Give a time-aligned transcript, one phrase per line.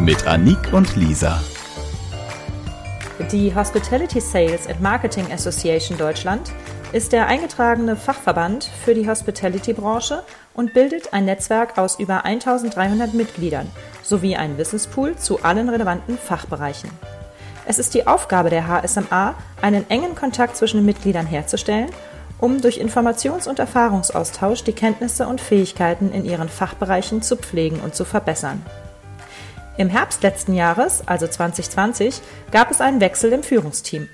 [0.00, 1.42] Mit Anik und Lisa.
[3.32, 6.52] Die Hospitality Sales and Marketing Association Deutschland
[6.92, 10.22] ist der eingetragene Fachverband für die Hospitality-Branche
[10.54, 13.68] und bildet ein Netzwerk aus über 1300 Mitgliedern
[14.02, 16.90] sowie einen Wissenspool zu allen relevanten Fachbereichen.
[17.66, 21.90] Es ist die Aufgabe der HSMA, einen engen Kontakt zwischen den Mitgliedern herzustellen,
[22.38, 27.96] um durch Informations- und Erfahrungsaustausch die Kenntnisse und Fähigkeiten in ihren Fachbereichen zu pflegen und
[27.96, 28.62] zu verbessern.
[29.78, 34.08] Im Herbst letzten Jahres, also 2020, gab es einen Wechsel im Führungsteam.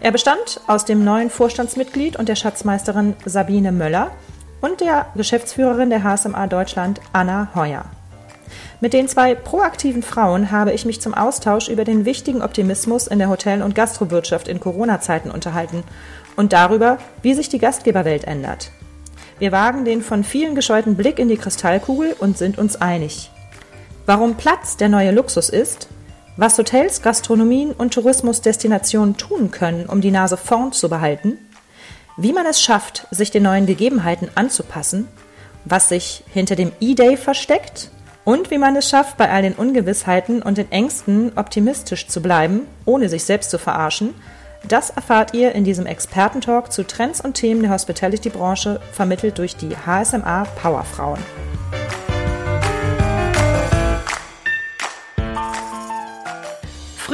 [0.00, 4.12] Er bestand aus dem neuen Vorstandsmitglied und der Schatzmeisterin Sabine Möller
[4.62, 7.84] und der Geschäftsführerin der HSMA Deutschland Anna Heuer.
[8.80, 13.18] Mit den zwei proaktiven Frauen habe ich mich zum Austausch über den wichtigen Optimismus in
[13.18, 15.84] der Hotel- und Gastrowirtschaft in Corona-Zeiten unterhalten
[16.34, 18.70] und darüber, wie sich die Gastgeberwelt ändert.
[19.38, 23.30] Wir wagen den von vielen gescheuten Blick in die Kristallkugel und sind uns einig.
[24.06, 25.88] Warum Platz der neue Luxus ist,
[26.36, 31.38] was Hotels, Gastronomien und Tourismusdestinationen tun können, um die Nase vorn zu behalten,
[32.18, 35.08] wie man es schafft, sich den neuen Gegebenheiten anzupassen,
[35.64, 37.90] was sich hinter dem E-Day versteckt
[38.24, 42.66] und wie man es schafft, bei all den Ungewissheiten und den Ängsten optimistisch zu bleiben,
[42.84, 44.14] ohne sich selbst zu verarschen,
[44.68, 49.74] das erfahrt ihr in diesem Expertentalk zu Trends und Themen der Hospitality-Branche, vermittelt durch die
[49.76, 51.20] HSMA Powerfrauen.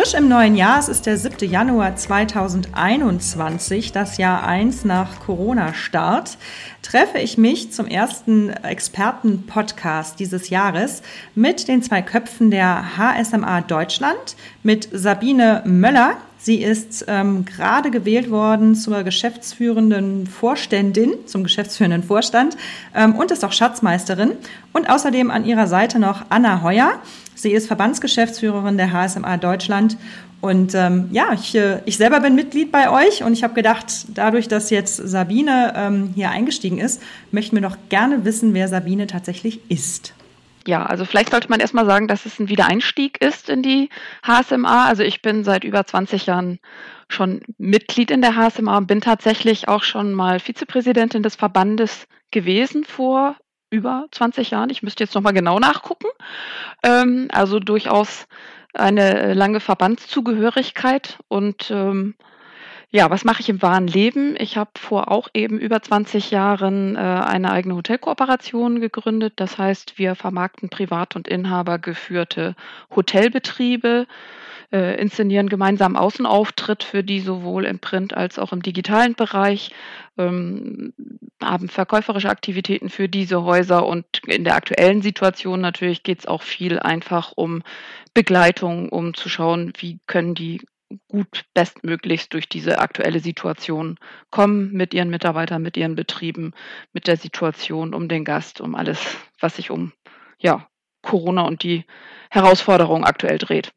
[0.01, 1.47] Frisch im neuen Jahr, es ist der 7.
[1.51, 6.39] Januar 2021, das Jahr 1 nach Corona-Start,
[6.81, 11.03] treffe ich mich zum ersten Experten-Podcast dieses Jahres
[11.35, 16.17] mit den zwei Köpfen der HSMA Deutschland, mit Sabine Möller.
[16.43, 22.57] Sie ist ähm, gerade gewählt worden zur geschäftsführenden Vorständin, zum geschäftsführenden Vorstand
[22.95, 24.33] ähm, und ist auch Schatzmeisterin.
[24.73, 26.93] Und außerdem an ihrer Seite noch Anna Heuer.
[27.35, 29.99] Sie ist Verbandsgeschäftsführerin der HSMA Deutschland.
[30.41, 34.07] Und ähm, ja, ich, äh, ich selber bin Mitglied bei euch und ich habe gedacht,
[34.15, 39.07] dadurch, dass jetzt Sabine ähm, hier eingestiegen ist, möchten wir doch gerne wissen, wer Sabine
[39.07, 40.15] tatsächlich ist.
[40.67, 43.89] Ja, also vielleicht sollte man erstmal sagen, dass es ein Wiedereinstieg ist in die
[44.27, 44.87] HSMA.
[44.87, 46.59] Also ich bin seit über 20 Jahren
[47.09, 52.85] schon Mitglied in der HSMA und bin tatsächlich auch schon mal Vizepräsidentin des Verbandes gewesen
[52.85, 53.37] vor
[53.71, 54.71] über 20 Jahren.
[54.71, 56.09] Ich müsste jetzt nochmal genau nachgucken.
[56.83, 58.27] Ähm, also durchaus
[58.75, 62.15] eine lange Verbandszugehörigkeit und ähm,
[62.93, 64.35] ja, was mache ich im wahren Leben?
[64.39, 69.35] Ich habe vor auch eben über 20 Jahren äh, eine eigene Hotelkooperation gegründet.
[69.37, 72.57] Das heißt, wir vermarkten privat und Inhaber geführte
[72.95, 74.07] Hotelbetriebe
[74.73, 79.73] äh, inszenieren gemeinsam Außenauftritt für die sowohl im Print als auch im digitalen Bereich,
[80.19, 80.93] ähm,
[81.43, 86.43] haben verkäuferische Aktivitäten für diese Häuser und in der aktuellen Situation natürlich geht es auch
[86.43, 87.63] viel einfach um
[88.15, 90.61] Begleitung, um zu schauen, wie können die
[91.09, 93.99] gut bestmöglichst durch diese aktuelle Situation
[94.31, 96.53] kommen mit ihren Mitarbeitern, mit ihren Betrieben,
[96.93, 99.93] mit der Situation, um den Gast, um alles, was sich um
[100.39, 100.67] ja,
[101.03, 101.85] Corona und die
[102.31, 103.73] Herausforderungen aktuell dreht.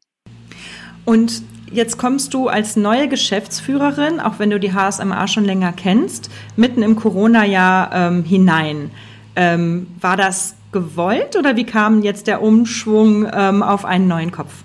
[1.04, 6.30] Und jetzt kommst du als neue Geschäftsführerin, auch wenn du die HSMA schon länger kennst,
[6.56, 8.90] mitten im Corona-Jahr ähm, hinein.
[9.36, 14.63] Ähm, war das gewollt oder wie kam jetzt der Umschwung ähm, auf einen neuen Kopf?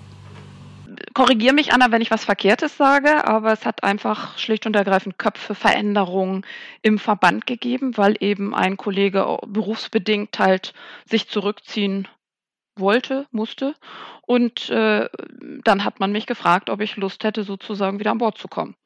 [1.12, 5.18] Korrigiere mich, Anna, wenn ich was Verkehrtes sage, aber es hat einfach schlicht und ergreifend
[5.18, 6.46] Köpfeveränderungen
[6.82, 10.72] im Verband gegeben, weil eben ein Kollege berufsbedingt halt
[11.08, 12.06] sich zurückziehen
[12.76, 13.74] wollte, musste.
[14.22, 15.08] Und äh,
[15.64, 18.76] dann hat man mich gefragt, ob ich Lust hätte, sozusagen wieder an Bord zu kommen.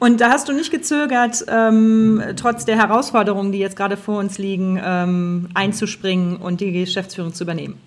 [0.00, 4.36] Und da hast du nicht gezögert, ähm, trotz der Herausforderungen, die jetzt gerade vor uns
[4.36, 7.80] liegen, ähm, einzuspringen und die Geschäftsführung zu übernehmen?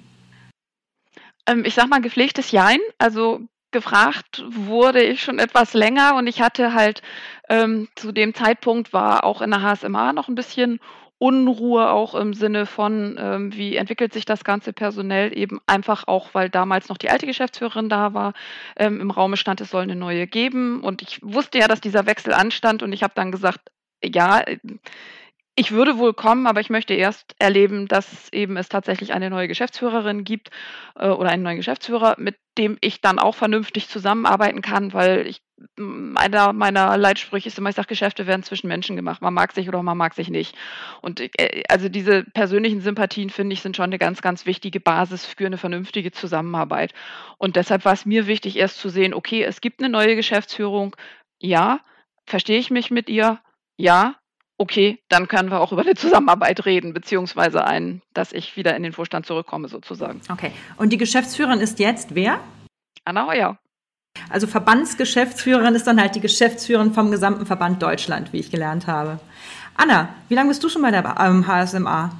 [1.45, 2.79] Ähm, ich sag mal gepflegtes Jein.
[2.97, 3.41] Also
[3.75, 6.15] gefragt wurde ich schon etwas länger.
[6.15, 7.01] Und ich hatte halt
[7.49, 10.79] ähm, zu dem Zeitpunkt war auch in der HSMA noch ein bisschen
[11.17, 16.29] Unruhe auch im Sinne von, ähm, wie entwickelt sich das Ganze personell eben einfach auch,
[16.33, 18.33] weil damals noch die alte Geschäftsführerin da war,
[18.77, 20.81] ähm, im Raume stand, es soll eine neue geben.
[20.81, 22.81] Und ich wusste ja, dass dieser Wechsel anstand.
[22.81, 23.59] Und ich habe dann gesagt,
[24.03, 24.43] ja,
[25.57, 29.47] ich würde wohl kommen, aber ich möchte erst erleben, dass eben es tatsächlich eine neue
[29.47, 30.49] Geschäftsführerin gibt
[30.95, 35.41] äh, oder einen neuen Geschäftsführer, mit dem ich dann auch vernünftig zusammenarbeiten kann, weil ich
[36.15, 39.21] einer meiner Leitsprüche ist immer, ich sage, Geschäfte werden zwischen Menschen gemacht.
[39.21, 40.55] Man mag sich oder man mag sich nicht.
[41.01, 45.25] Und äh, also diese persönlichen Sympathien, finde ich, sind schon eine ganz, ganz wichtige Basis
[45.25, 46.93] für eine vernünftige Zusammenarbeit.
[47.37, 50.97] Und deshalb war es mir wichtig, erst zu sehen, okay, es gibt eine neue Geschäftsführung.
[51.39, 51.79] Ja,
[52.25, 53.39] verstehe ich mich mit ihr?
[53.77, 54.15] Ja,
[54.57, 58.83] okay, dann können wir auch über eine Zusammenarbeit reden, beziehungsweise ein, dass ich wieder in
[58.83, 60.21] den Vorstand zurückkomme, sozusagen.
[60.31, 60.51] Okay.
[60.77, 62.39] Und die Geschäftsführerin ist jetzt wer?
[63.03, 63.57] Anna Heuer.
[64.29, 69.19] Also Verbandsgeschäftsführerin ist dann halt die Geschäftsführerin vom gesamten Verband Deutschland, wie ich gelernt habe.
[69.75, 72.11] Anna, wie lange bist du schon bei der ähm, HSMA?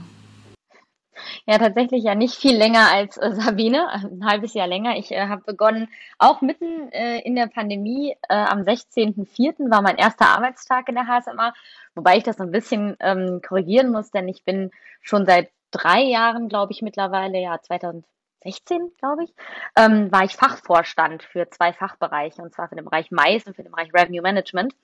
[1.47, 4.97] Ja, tatsächlich ja nicht viel länger als äh, Sabine, ein halbes Jahr länger.
[4.97, 9.69] Ich äh, habe begonnen, auch mitten äh, in der Pandemie, äh, am 16.04.
[9.69, 11.53] war mein erster Arbeitstag in der HSMA,
[11.95, 14.71] wobei ich das ein bisschen ähm, korrigieren muss, denn ich bin
[15.01, 19.33] schon seit drei Jahren, glaube ich, mittlerweile, ja, 2016, glaube ich,
[19.77, 23.63] ähm, war ich Fachvorstand für zwei Fachbereiche, und zwar für den Bereich Mais und für
[23.63, 24.75] den Bereich Revenue Management.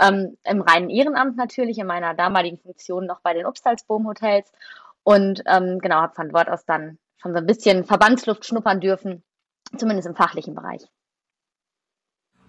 [0.00, 4.50] Ähm, Im reinen Ehrenamt natürlich, in meiner damaligen Funktion noch bei den Obstalsboom Hotels
[5.04, 9.22] und ähm, genau, habe von dort aus dann schon so ein bisschen Verbandsluft schnuppern dürfen,
[9.76, 10.82] zumindest im fachlichen Bereich.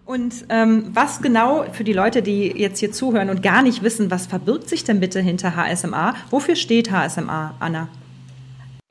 [0.08, 4.10] Und ähm, was genau für die Leute, die jetzt hier zuhören und gar nicht wissen,
[4.10, 6.16] was verbirgt sich denn bitte hinter HSMA?
[6.30, 7.90] Wofür steht HSMA, Anna?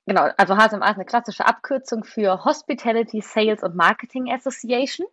[0.05, 5.07] Genau, also HSMA ist eine klassische Abkürzung für Hospitality Sales and Marketing Association.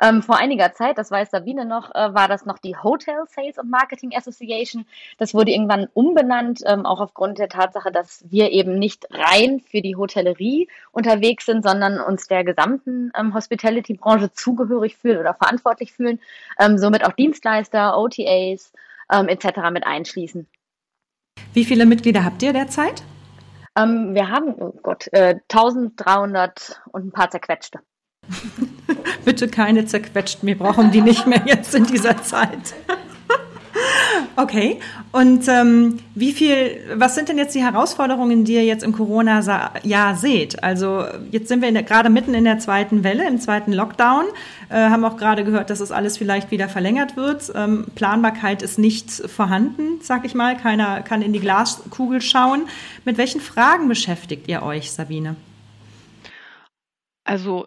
[0.00, 3.58] Ähm, vor einiger Zeit, das weiß Sabine noch, äh, war das noch die Hotel Sales
[3.58, 4.86] and Marketing Association.
[5.18, 9.80] Das wurde irgendwann umbenannt, ähm, auch aufgrund der Tatsache, dass wir eben nicht rein für
[9.80, 16.20] die Hotellerie unterwegs sind, sondern uns der gesamten ähm, Hospitality-Branche zugehörig fühlen oder verantwortlich fühlen,
[16.58, 18.72] ähm, somit auch Dienstleister, OTAs
[19.10, 19.70] ähm, etc.
[19.72, 20.46] mit einschließen.
[21.52, 23.02] Wie viele Mitglieder habt ihr derzeit?
[23.76, 27.80] Ähm, wir haben, oh Gott, äh, 1300 und ein paar zerquetschte.
[29.24, 32.74] Bitte keine zerquetscht, wir brauchen die nicht mehr jetzt in dieser Zeit.
[34.38, 34.80] Okay,
[35.12, 40.14] und ähm, wie viel, was sind denn jetzt die Herausforderungen, die ihr jetzt im Corona-Jahr
[40.14, 40.62] seht?
[40.62, 44.26] Also jetzt sind wir der, gerade mitten in der zweiten Welle, im zweiten Lockdown,
[44.68, 47.50] äh, haben auch gerade gehört, dass es das alles vielleicht wieder verlängert wird.
[47.54, 50.56] Ähm, Planbarkeit ist nicht vorhanden, sag ich mal.
[50.56, 52.68] Keiner kann in die Glaskugel schauen.
[53.06, 55.36] Mit welchen Fragen beschäftigt ihr euch, Sabine?
[57.24, 57.66] Also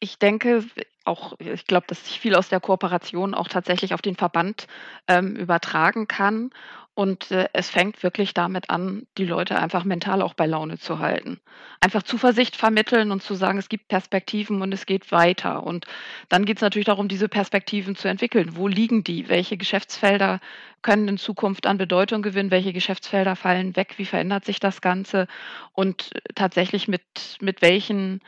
[0.00, 0.64] ich denke
[1.04, 4.66] auch, ich glaube, dass sich viel aus der Kooperation auch tatsächlich auf den Verband
[5.08, 6.50] ähm, übertragen kann.
[6.94, 10.98] Und äh, es fängt wirklich damit an, die Leute einfach mental auch bei Laune zu
[10.98, 11.40] halten.
[11.80, 15.62] Einfach Zuversicht vermitteln und zu sagen, es gibt Perspektiven und es geht weiter.
[15.62, 15.86] Und
[16.28, 18.56] dann geht es natürlich darum, diese Perspektiven zu entwickeln.
[18.56, 19.28] Wo liegen die?
[19.28, 20.40] Welche Geschäftsfelder
[20.82, 22.50] können in Zukunft an Bedeutung gewinnen?
[22.50, 23.94] Welche Geschäftsfelder fallen weg?
[23.96, 25.26] Wie verändert sich das Ganze?
[25.72, 28.20] Und äh, tatsächlich mit, mit welchen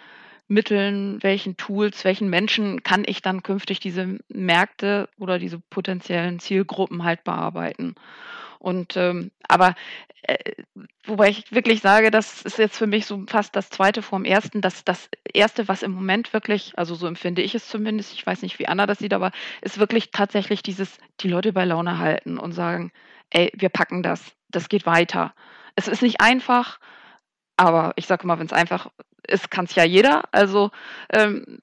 [0.52, 7.04] Mitteln, welchen Tools, welchen Menschen kann ich dann künftig diese Märkte oder diese potenziellen Zielgruppen
[7.04, 7.94] halt bearbeiten.
[8.58, 9.74] Und ähm, aber
[10.22, 10.52] äh,
[11.04, 14.60] wobei ich wirklich sage, das ist jetzt für mich so fast das zweite vom ersten,
[14.60, 18.42] das das erste, was im Moment wirklich, also so empfinde ich es zumindest, ich weiß
[18.42, 19.32] nicht, wie Anna das sieht, aber
[19.62, 22.92] ist wirklich tatsächlich dieses, die Leute bei Laune halten und sagen,
[23.30, 25.34] ey, wir packen das, das geht weiter.
[25.74, 26.78] Es ist nicht einfach,
[27.56, 28.90] aber ich sage mal, wenn es einfach
[29.26, 30.22] ist, kann es ja jeder.
[30.32, 30.70] Also
[31.12, 31.58] ähm,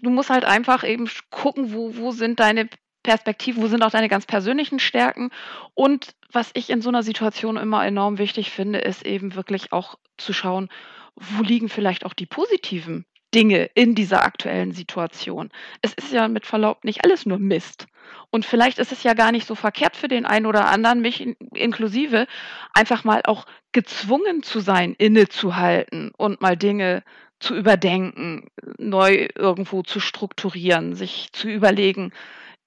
[0.00, 2.68] du musst halt einfach eben gucken, wo, wo sind deine
[3.02, 5.30] Perspektiven, wo sind auch deine ganz persönlichen Stärken.
[5.74, 9.98] Und was ich in so einer Situation immer enorm wichtig finde, ist eben wirklich auch
[10.18, 10.68] zu schauen,
[11.14, 15.50] wo liegen vielleicht auch die positiven Dinge in dieser aktuellen Situation.
[15.82, 17.86] Es ist ja mit Verlaub nicht alles nur Mist.
[18.30, 21.26] Und vielleicht ist es ja gar nicht so verkehrt für den einen oder anderen, mich
[21.54, 22.26] inklusive,
[22.74, 27.02] einfach mal auch gezwungen zu sein, innezuhalten und mal Dinge
[27.40, 28.48] zu überdenken,
[28.78, 32.12] neu irgendwo zu strukturieren, sich zu überlegen,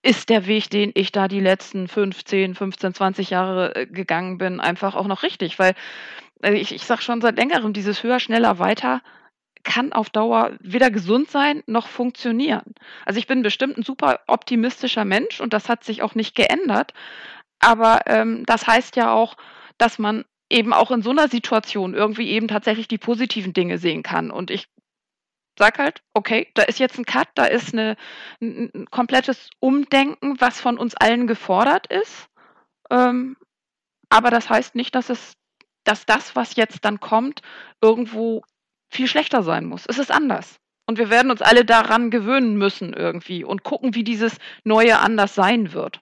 [0.03, 4.59] ist der Weg, den ich da die letzten 15, 15, 20 Jahre äh, gegangen bin,
[4.59, 5.59] einfach auch noch richtig?
[5.59, 5.73] Weil
[6.41, 9.01] äh, ich, ich sage schon seit längerem, dieses höher, schneller, weiter
[9.63, 12.75] kann auf Dauer weder gesund sein noch funktionieren.
[13.05, 16.93] Also ich bin bestimmt ein super optimistischer Mensch und das hat sich auch nicht geändert.
[17.59, 19.37] Aber ähm, das heißt ja auch,
[19.77, 24.03] dass man eben auch in so einer Situation irgendwie eben tatsächlich die positiven Dinge sehen
[24.03, 24.31] kann.
[24.31, 24.67] Und ich
[25.57, 27.95] sag halt, okay, da ist jetzt ein Cut, da ist eine,
[28.41, 32.27] ein komplettes Umdenken, was von uns allen gefordert ist.
[32.89, 33.37] Ähm,
[34.09, 35.33] aber das heißt nicht, dass es,
[35.83, 37.41] dass das, was jetzt dann kommt,
[37.81, 38.43] irgendwo
[38.91, 39.85] viel schlechter sein muss.
[39.87, 40.59] Es ist anders.
[40.87, 45.35] Und wir werden uns alle daran gewöhnen müssen irgendwie und gucken, wie dieses Neue anders
[45.35, 46.01] sein wird.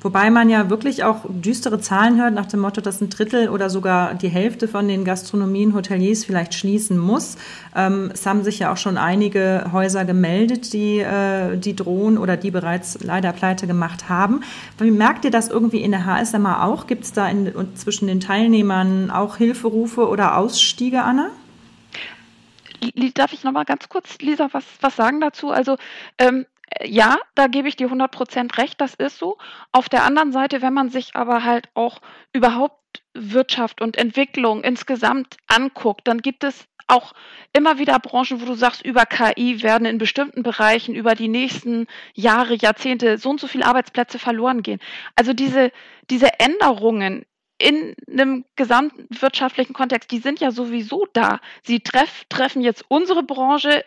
[0.00, 3.70] Wobei man ja wirklich auch düstere Zahlen hört, nach dem Motto, dass ein Drittel oder
[3.70, 7.36] sogar die Hälfte von den Gastronomien, Hoteliers vielleicht schließen muss.
[7.74, 12.36] Ähm, es haben sich ja auch schon einige Häuser gemeldet, die, äh, die drohen oder
[12.36, 14.42] die bereits leider pleite gemacht haben.
[14.78, 16.86] Wie merkt ihr das irgendwie in der HSMA auch?
[16.86, 21.30] Gibt es da in, zwischen den Teilnehmern auch Hilferufe oder Ausstiege, Anna?
[23.14, 25.50] Darf ich noch mal ganz kurz, Lisa, was, was sagen dazu?
[25.50, 25.76] Also
[26.18, 26.46] ähm,
[26.82, 29.38] ja, da gebe ich dir 100% recht, das ist so.
[29.72, 32.00] Auf der anderen Seite, wenn man sich aber halt auch
[32.32, 32.76] überhaupt
[33.14, 37.14] Wirtschaft und Entwicklung insgesamt anguckt, dann gibt es auch
[37.52, 41.86] immer wieder Branchen, wo du sagst, über KI werden in bestimmten Bereichen über die nächsten
[42.14, 44.80] Jahre, Jahrzehnte so und so viele Arbeitsplätze verloren gehen.
[45.16, 45.72] Also diese,
[46.10, 47.24] diese Änderungen
[47.58, 51.40] in einem gesamtwirtschaftlichen Kontext, die sind ja sowieso da.
[51.62, 53.84] Sie treff, treffen jetzt unsere Branche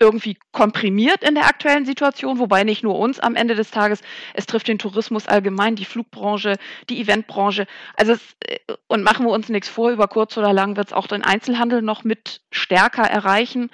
[0.00, 4.00] irgendwie komprimiert in der aktuellen Situation, wobei nicht nur uns am Ende des Tages,
[4.34, 6.56] es trifft den Tourismus allgemein, die Flugbranche,
[6.90, 7.66] die Eventbranche.
[7.96, 8.58] Also es, äh,
[8.88, 11.80] und machen wir uns nichts vor, über kurz oder lang wird es auch den Einzelhandel
[11.80, 13.70] noch mit stärker erreichen.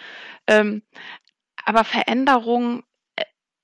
[0.46, 0.82] Ähm,
[1.64, 2.82] aber Veränderungen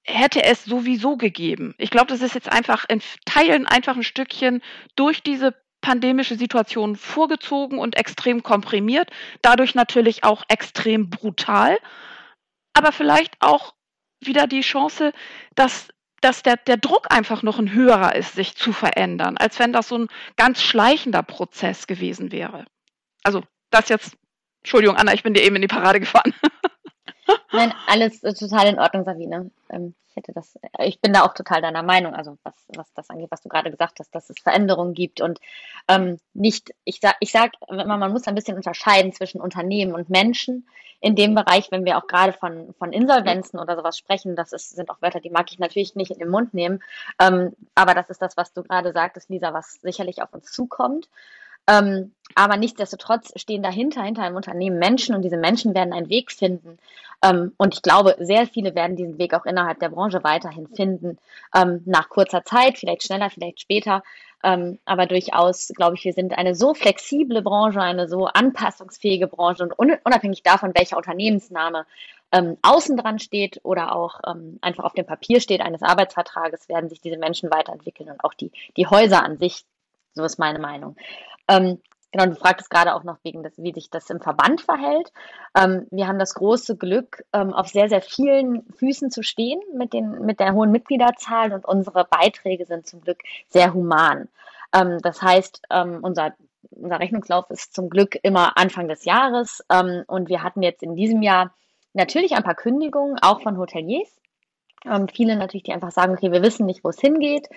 [0.07, 1.75] hätte es sowieso gegeben.
[1.79, 4.63] Ich glaube, das ist jetzt einfach in Teilen einfach ein Stückchen
[4.95, 9.11] durch diese pandemische Situation vorgezogen und extrem komprimiert,
[9.43, 11.77] dadurch natürlich auch extrem brutal
[12.77, 13.75] aber vielleicht auch
[14.23, 15.13] wieder die Chance,
[15.55, 15.89] dass,
[16.21, 19.89] dass der, der Druck einfach noch ein höherer ist, sich zu verändern, als wenn das
[19.89, 22.67] so ein ganz schleichender Prozess gewesen wäre.
[23.23, 24.17] Also das jetzt,
[24.63, 26.35] Entschuldigung, Anna, ich bin dir eben in die Parade gefahren.
[27.53, 29.51] Nein, alles total in Ordnung, Sabine.
[29.71, 33.11] Ähm, ich hätte das, ich bin da auch total deiner Meinung, also was, was das
[33.11, 35.41] angeht, was du gerade gesagt hast, dass es Veränderungen gibt und
[35.89, 40.09] ähm, nicht, ich sag, ich sag, man, man muss ein bisschen unterscheiden zwischen Unternehmen und
[40.09, 40.67] Menschen
[41.01, 44.75] in dem Bereich, wenn wir auch gerade von, von Insolvenzen oder sowas sprechen, das ist,
[44.75, 46.83] sind auch Wörter, die mag ich natürlich nicht in den Mund nehmen,
[47.21, 51.11] ähm, aber das ist das, was du gerade sagtest, Lisa, was sicherlich auf uns zukommt.
[51.69, 56.31] Ähm, aber nichtsdestotrotz stehen dahinter, hinter einem Unternehmen Menschen und diese Menschen werden einen Weg
[56.31, 56.79] finden.
[57.23, 61.19] Ähm, und ich glaube, sehr viele werden diesen Weg auch innerhalb der Branche weiterhin finden.
[61.55, 64.03] Ähm, nach kurzer Zeit, vielleicht schneller, vielleicht später.
[64.45, 69.65] Ähm, aber durchaus, glaube ich, wir sind eine so flexible Branche, eine so anpassungsfähige Branche
[69.65, 69.73] und
[70.05, 71.87] unabhängig davon, welcher Unternehmensname
[72.33, 76.91] ähm, außen dran steht oder auch ähm, einfach auf dem Papier steht eines Arbeitsvertrages, werden
[76.91, 79.65] sich diese Menschen weiterentwickeln und auch die, die Häuser an sich.
[80.17, 80.97] So ist meine Meinung.
[81.47, 81.81] Ähm,
[82.11, 85.13] genau, du fragtest gerade auch noch wegen des, wie sich das im Verband verhält.
[85.57, 89.93] Ähm, wir haben das große Glück, ähm, auf sehr, sehr vielen Füßen zu stehen mit,
[89.93, 93.19] den, mit der hohen Mitgliederzahl und unsere Beiträge sind zum Glück
[93.49, 94.29] sehr human.
[94.75, 96.35] Ähm, das heißt, ähm, unser
[96.71, 100.97] unser Rechnungslauf ist zum Glück immer Anfang des Jahres ähm, und wir hatten jetzt in
[100.97, 101.55] diesem Jahr
[101.93, 104.21] natürlich ein paar Kündigungen, auch von Hoteliers.
[104.91, 107.49] Ähm, viele natürlich, die einfach sagen, okay, wir wissen nicht, wo es hingeht.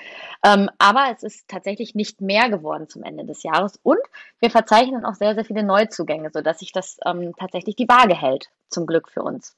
[0.44, 3.80] Ähm, aber es ist tatsächlich nicht mehr geworden zum Ende des Jahres.
[3.84, 4.00] Und
[4.40, 8.50] wir verzeichnen auch sehr, sehr viele Neuzugänge, sodass sich das ähm, tatsächlich die Waage hält,
[8.70, 9.56] zum Glück für uns.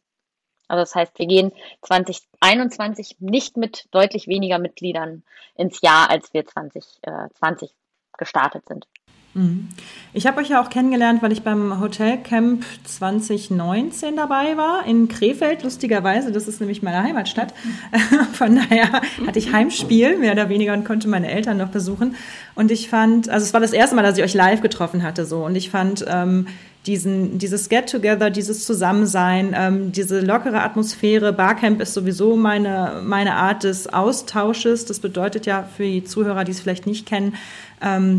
[0.68, 1.52] Also das heißt, wir gehen
[1.82, 5.24] 2021 nicht mit deutlich weniger Mitgliedern
[5.56, 7.74] ins Jahr, als wir 2020 äh,
[8.18, 8.88] gestartet sind.
[9.34, 9.70] Mhm.
[10.14, 15.64] Ich habe euch ja auch kennengelernt, weil ich beim Hotelcamp 2019 dabei war in Krefeld,
[15.64, 16.34] lustigerweise.
[16.34, 17.54] Das ist nämlich meine Heimatstadt.
[18.34, 18.92] Von daher
[19.26, 22.16] hatte ich Heimspiel, mehr oder weniger, und konnte meine Eltern noch besuchen.
[22.56, 25.26] Und ich fand, also es war das erste Mal, dass ich euch live getroffen hatte,
[25.26, 25.46] so.
[25.46, 26.48] Und ich fand, ähm,
[26.88, 31.32] diesen, dieses Get-Together, dieses Zusammensein, ähm, diese lockere Atmosphäre.
[31.32, 34.86] Barcamp ist sowieso meine, meine Art des Austausches.
[34.86, 37.36] Das bedeutet ja für die Zuhörer, die es vielleicht nicht kennen,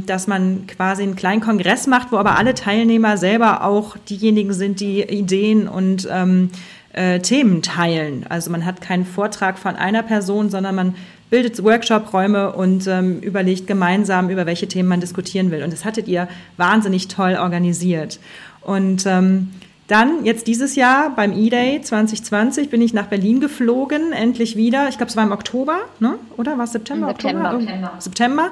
[0.06, 4.80] dass man quasi einen kleinen Kongress macht, wo aber alle Teilnehmer selber auch diejenigen sind,
[4.80, 6.50] die Ideen und ähm,
[6.92, 8.26] äh, Themen teilen.
[8.28, 10.94] Also man hat keinen Vortrag von einer Person, sondern man
[11.30, 15.62] bildet Workshop-Räume und ähm, überlegt gemeinsam, über welche Themen man diskutieren will.
[15.62, 16.28] Und das hattet ihr
[16.58, 18.20] wahnsinnig toll organisiert.
[18.60, 19.50] Und ähm,
[19.88, 24.88] dann, jetzt dieses Jahr beim E-Day 2020, bin ich nach Berlin geflogen, endlich wieder.
[24.88, 26.14] Ich glaube, es war im Oktober, ne?
[26.36, 26.58] oder?
[26.58, 27.08] War es September?
[27.08, 27.54] September.
[27.54, 27.92] Oktober?
[27.98, 28.50] September.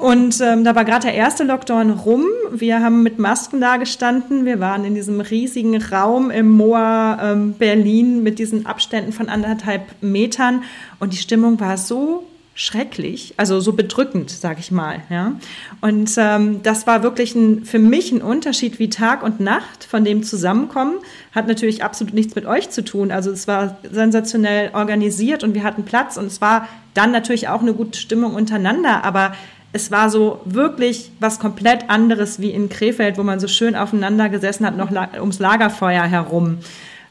[0.00, 2.24] Und ähm, da war gerade der erste Lockdown rum.
[2.50, 4.46] Wir haben mit Masken da gestanden.
[4.46, 9.82] Wir waren in diesem riesigen Raum im Moor ähm, Berlin mit diesen Abständen von anderthalb
[10.00, 10.62] Metern.
[11.00, 15.02] Und die Stimmung war so schrecklich, also so bedrückend, sag ich mal.
[15.10, 15.34] Ja.
[15.82, 20.04] Und ähm, das war wirklich ein, für mich ein Unterschied wie Tag und Nacht von
[20.04, 20.94] dem Zusammenkommen.
[21.32, 23.12] Hat natürlich absolut nichts mit euch zu tun.
[23.12, 27.60] Also es war sensationell organisiert und wir hatten Platz und es war dann natürlich auch
[27.60, 29.04] eine gute Stimmung untereinander.
[29.04, 29.32] Aber
[29.72, 34.28] es war so wirklich was komplett anderes wie in Krefeld, wo man so schön aufeinander
[34.28, 36.58] gesessen hat, noch ums Lagerfeuer herum.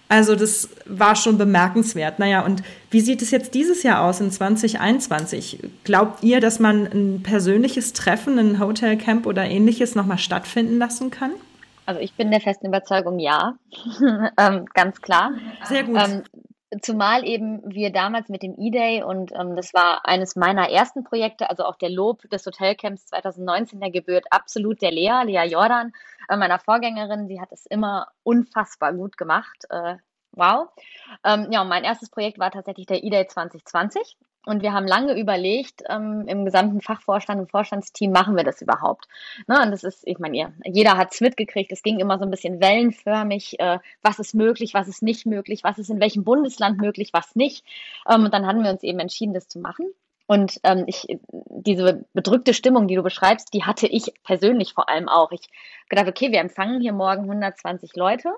[0.10, 2.18] Also das war schon bemerkenswert.
[2.18, 5.60] Naja, und wie sieht es jetzt dieses Jahr aus in 2021?
[5.84, 11.32] Glaubt ihr, dass man ein persönliches Treffen, ein Hotelcamp oder ähnliches nochmal stattfinden lassen kann?
[11.86, 13.54] Also ich bin der festen Überzeugung, ja,
[14.38, 15.32] ähm, ganz klar.
[15.63, 15.98] Sehr gut.
[15.98, 16.24] Ähm,
[16.81, 21.49] zumal eben wir damals mit dem E-Day und ähm, das war eines meiner ersten Projekte,
[21.49, 25.93] also auch der Lob des Hotelcamps 2019, der gebührt absolut der Lea, Lea Jordan,
[26.29, 27.27] äh, meiner Vorgängerin.
[27.27, 29.65] Sie hat es immer unfassbar gut gemacht.
[29.69, 29.95] Äh,
[30.31, 30.69] wow.
[31.23, 34.17] Ähm, ja, mein erstes Projekt war tatsächlich der E-Day 2020.
[34.46, 39.05] Und wir haben lange überlegt, ähm, im gesamten Fachvorstand und Vorstandsteam, machen wir das überhaupt?
[39.48, 39.62] Ne?
[39.62, 42.62] Und das ist, ich meine, jeder hat es mitgekriegt, es ging immer so ein bisschen
[42.62, 47.10] wellenförmig, äh, was ist möglich, was ist nicht möglich, was ist in welchem Bundesland möglich,
[47.12, 47.65] was nicht.
[48.10, 49.86] Ähm, und dann hatten wir uns eben entschieden, das zu machen.
[50.25, 55.10] Und ähm, ich, diese bedrückte Stimmung, die du beschreibst, die hatte ich persönlich vor allem
[55.10, 55.31] auch.
[55.31, 55.50] Ich
[55.89, 58.31] gedacht, okay, wir empfangen hier morgen 120 Leute.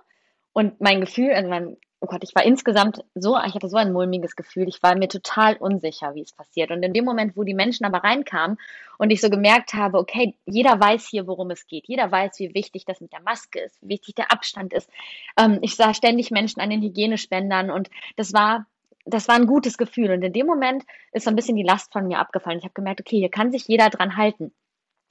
[0.53, 3.93] Und mein Gefühl, also mein oh Gott, ich war insgesamt so, ich hatte so ein
[3.93, 4.67] mulmiges Gefühl.
[4.67, 6.71] Ich war mir total unsicher, wie es passiert.
[6.71, 8.57] Und in dem Moment, wo die Menschen aber reinkamen
[8.97, 11.87] und ich so gemerkt habe, okay, jeder weiß hier, worum es geht.
[11.87, 14.89] Jeder weiß, wie wichtig das mit der Maske ist, wie wichtig der Abstand ist.
[15.37, 18.65] Ähm, ich sah ständig Menschen an den Hygienespendern und das war
[19.05, 20.11] das war ein gutes Gefühl.
[20.11, 22.59] Und in dem Moment ist so ein bisschen die Last von mir abgefallen.
[22.59, 24.53] Ich habe gemerkt, okay, hier kann sich jeder dran halten.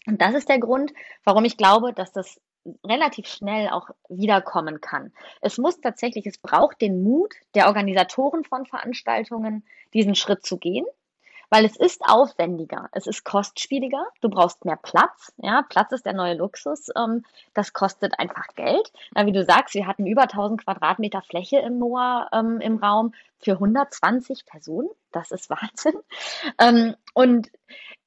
[0.06, 0.92] Und das ist der Grund,
[1.24, 2.40] warum ich glaube, dass das
[2.84, 5.12] relativ schnell auch wiederkommen kann.
[5.40, 9.64] Es muss tatsächlich, es braucht den Mut der Organisatoren von Veranstaltungen,
[9.94, 10.84] diesen Schritt zu gehen,
[11.50, 16.12] weil es ist aufwendiger, es ist kostspieliger, du brauchst mehr Platz, ja, Platz ist der
[16.12, 17.24] neue Luxus, ähm,
[17.54, 18.92] das kostet einfach Geld.
[19.14, 23.14] Na, wie du sagst, wir hatten über 1000 Quadratmeter Fläche im Noah ähm, im Raum
[23.40, 26.00] für 120 Personen, das ist Wahnsinn.
[26.58, 27.50] Ähm, und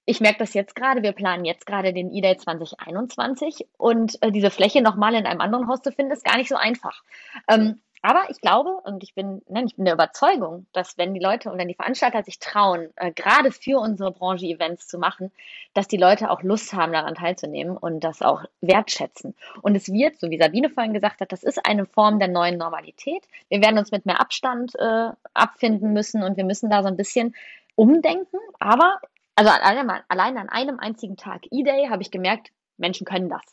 [0.06, 4.52] ich merke das jetzt gerade, wir planen jetzt gerade den E-Day 2021 und äh, diese
[4.52, 7.04] Fläche nochmal in einem anderen Haus zu finden, ist gar nicht so einfach.
[7.48, 11.22] Ähm, aber ich glaube und ich bin, nein, ich bin der Überzeugung, dass wenn die
[11.22, 15.32] Leute und wenn die Veranstalter sich trauen, äh, gerade für unsere Branche Events zu machen,
[15.74, 19.36] dass die Leute auch Lust haben, daran teilzunehmen und das auch wertschätzen.
[19.62, 22.58] Und es wird, so wie Sabine vorhin gesagt hat, das ist eine Form der neuen
[22.58, 23.24] Normalität.
[23.48, 26.98] Wir werden uns mit mehr Abstand äh, abfinden müssen und wir müssen da so ein
[26.98, 27.34] bisschen
[27.76, 28.38] umdenken.
[28.60, 29.00] Aber
[29.36, 33.44] also allein, allein an einem einzigen Tag E-Day habe ich gemerkt, Menschen können das.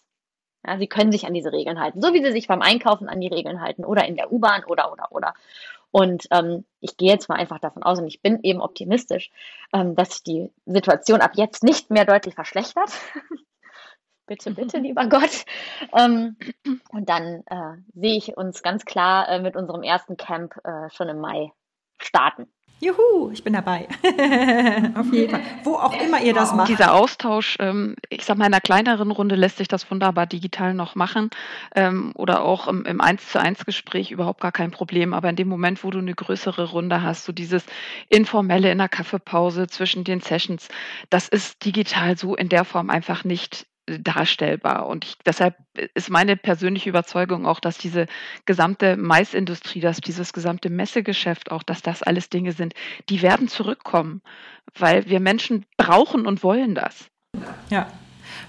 [0.67, 3.21] Ja, sie können sich an diese Regeln halten, so wie sie sich beim Einkaufen an
[3.21, 5.35] die Regeln halten oder in der U-Bahn oder oder oder.
[5.91, 9.31] Und ähm, ich gehe jetzt mal einfach davon aus und ich bin eben optimistisch,
[9.73, 12.91] ähm, dass sich die Situation ab jetzt nicht mehr deutlich verschlechtert.
[14.27, 15.45] bitte, bitte, lieber Gott.
[15.97, 16.37] Ähm,
[16.91, 21.09] und dann äh, sehe ich uns ganz klar äh, mit unserem ersten Camp äh, schon
[21.09, 21.53] im Mai
[21.99, 22.53] starten.
[22.81, 23.89] Juhu, ich bin dabei.
[24.95, 25.43] Auf jeden Fall.
[25.65, 26.71] Wo auch immer ihr das macht.
[26.71, 30.73] Dieser Austausch, ähm, ich sag mal, in einer kleineren Runde lässt sich das wunderbar digital
[30.73, 31.29] noch machen
[31.75, 35.13] ähm, oder auch im, im 1 zu 1 Gespräch überhaupt gar kein Problem.
[35.13, 37.65] Aber in dem Moment, wo du eine größere Runde hast, so dieses
[38.09, 40.69] informelle in der Kaffeepause zwischen den Sessions,
[41.11, 43.67] das ist digital so in der Form einfach nicht
[43.99, 44.87] darstellbar.
[44.87, 45.57] Und ich, deshalb
[45.95, 48.07] ist meine persönliche Überzeugung auch, dass diese
[48.47, 52.75] gesamte Maisindustrie, dass dieses gesamte Messegeschäft auch, dass das alles Dinge sind,
[53.09, 54.23] die werden zurückkommen,
[54.79, 57.11] weil wir Menschen brauchen und wollen das.
[57.71, 57.89] Ja.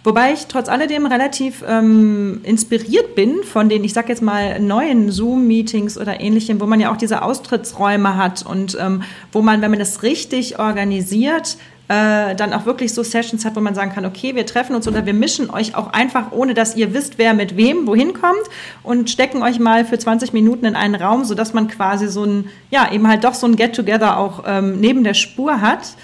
[0.03, 5.11] Wobei ich trotz alledem relativ ähm, inspiriert bin von den, ich sag jetzt mal, neuen
[5.11, 9.69] Zoom-Meetings oder ähnlichem, wo man ja auch diese Austrittsräume hat und ähm, wo man, wenn
[9.69, 11.57] man das richtig organisiert,
[11.91, 14.87] äh, dann auch wirklich so Sessions hat, wo man sagen kann, okay, wir treffen uns
[14.87, 18.43] oder wir mischen euch auch einfach, ohne dass ihr wisst, wer mit wem wohin kommt
[18.81, 22.49] und stecken euch mal für 20 Minuten in einen Raum, sodass man quasi so ein,
[22.69, 25.95] ja, eben halt doch so ein Get-Together auch ähm, neben der Spur hat.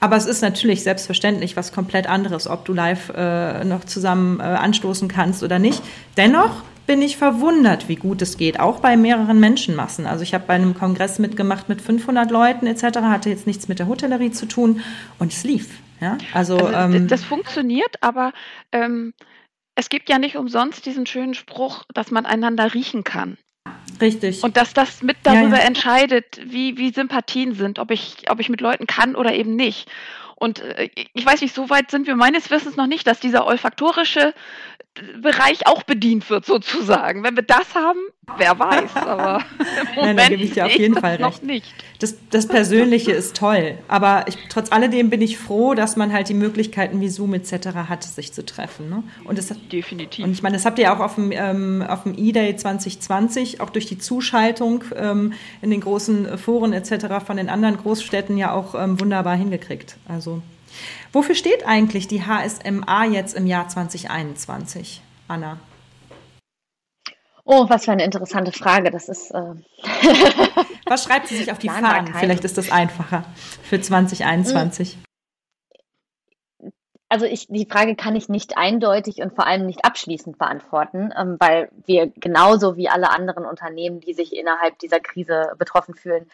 [0.00, 4.42] Aber es ist natürlich selbstverständlich was komplett anderes, ob du live äh, noch zusammen äh,
[4.42, 5.80] anstoßen kannst oder nicht.
[6.16, 10.06] Dennoch bin ich verwundert, wie gut es geht, auch bei mehreren Menschenmassen.
[10.06, 13.78] Also ich habe bei einem Kongress mitgemacht mit 500 Leuten etc., hatte jetzt nichts mit
[13.78, 14.82] der Hotellerie zu tun
[15.18, 15.80] und es lief.
[16.00, 16.18] Ja?
[16.32, 18.32] Also, also ähm, das funktioniert, aber
[18.72, 19.14] ähm,
[19.74, 23.36] es gibt ja nicht umsonst diesen schönen Spruch, dass man einander riechen kann.
[24.00, 24.42] Richtig.
[24.42, 25.66] Und dass das mit darüber ja, ja.
[25.66, 29.88] entscheidet, wie, wie Sympathien sind, ob ich, ob ich mit Leuten kann oder eben nicht.
[30.36, 33.46] Und äh, ich weiß nicht, so weit sind wir meines Wissens noch nicht, dass dieser
[33.46, 34.34] olfaktorische
[35.20, 37.22] Bereich auch bedient wird, sozusagen.
[37.22, 37.98] Wenn wir das haben,
[38.38, 39.42] wer weiß, aber
[39.96, 41.42] Nein, da gebe ich dir auf jeden Fall recht.
[41.42, 41.66] Nicht.
[41.98, 46.28] Das, das Persönliche ist toll, aber ich, trotz alledem bin ich froh, dass man halt
[46.28, 47.68] die Möglichkeiten wie Zoom etc.
[47.88, 48.88] hat, sich zu treffen.
[48.88, 49.02] Ne?
[49.24, 50.24] Und das, Definitiv.
[50.24, 53.70] Und ich meine, das habt ihr auch auf dem, ähm, auf dem E-Day 2020, auch
[53.70, 55.32] durch die Zuschaltung ähm,
[55.62, 57.24] in den großen Foren etc.
[57.24, 59.96] von den anderen Großstädten ja auch ähm, wunderbar hingekriegt.
[60.08, 60.42] Also
[61.12, 65.58] Wofür steht eigentlich die HSMA jetzt im Jahr 2021, Anna?
[67.48, 68.90] Oh, was für eine interessante Frage.
[68.90, 69.30] Das ist.
[69.30, 69.40] Äh
[70.86, 72.12] was schreibt sie sich auf die Fahnen?
[72.14, 73.24] Vielleicht ist das einfacher
[73.62, 74.98] für 2021.
[77.08, 81.36] Also ich, die Frage kann ich nicht eindeutig und vor allem nicht abschließend beantworten, ähm,
[81.38, 86.28] weil wir genauso wie alle anderen Unternehmen, die sich innerhalb dieser Krise betroffen fühlen,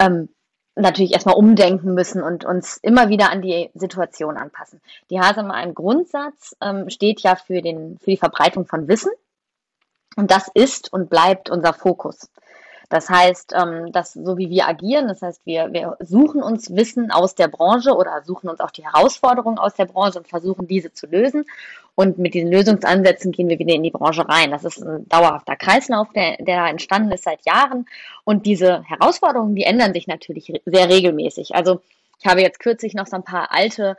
[0.00, 0.30] ähm,
[0.76, 4.80] natürlich erstmal umdenken müssen und uns immer wieder an die Situation anpassen.
[5.10, 9.12] Die HASEMA im Grundsatz ähm, steht ja für, den, für die Verbreitung von Wissen
[10.16, 12.28] und das ist und bleibt unser Fokus.
[12.94, 17.10] Das heißt, ähm, dass so wie wir agieren, das heißt, wir, wir suchen uns Wissen
[17.10, 20.92] aus der Branche oder suchen uns auch die Herausforderungen aus der Branche und versuchen diese
[20.92, 21.44] zu lösen.
[21.96, 24.52] Und mit diesen Lösungsansätzen gehen wir wieder in die Branche rein.
[24.52, 27.86] Das ist ein dauerhafter Kreislauf, der, der entstanden ist seit Jahren.
[28.22, 31.56] Und diese Herausforderungen, die ändern sich natürlich sehr regelmäßig.
[31.56, 31.80] Also
[32.20, 33.96] ich habe jetzt kürzlich noch so ein paar alte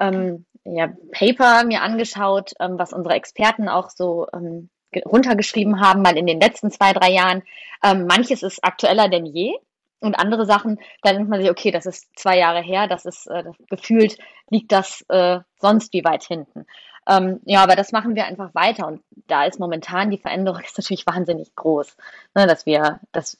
[0.00, 4.70] ähm, ja, Paper mir angeschaut, ähm, was unsere Experten auch so ähm,
[5.04, 7.42] runtergeschrieben haben, mal in den letzten zwei, drei Jahren.
[7.82, 9.54] Ähm, manches ist aktueller denn je.
[10.00, 13.26] Und andere Sachen, da denkt man sich, okay, das ist zwei Jahre her, das ist
[13.26, 14.16] äh, gefühlt,
[14.48, 16.66] liegt das äh, sonst wie weit hinten.
[17.08, 18.86] Ähm, ja, aber das machen wir einfach weiter.
[18.86, 21.96] Und da ist momentan die Veränderung ist natürlich wahnsinnig groß,
[22.34, 23.38] ne, dass wir, dass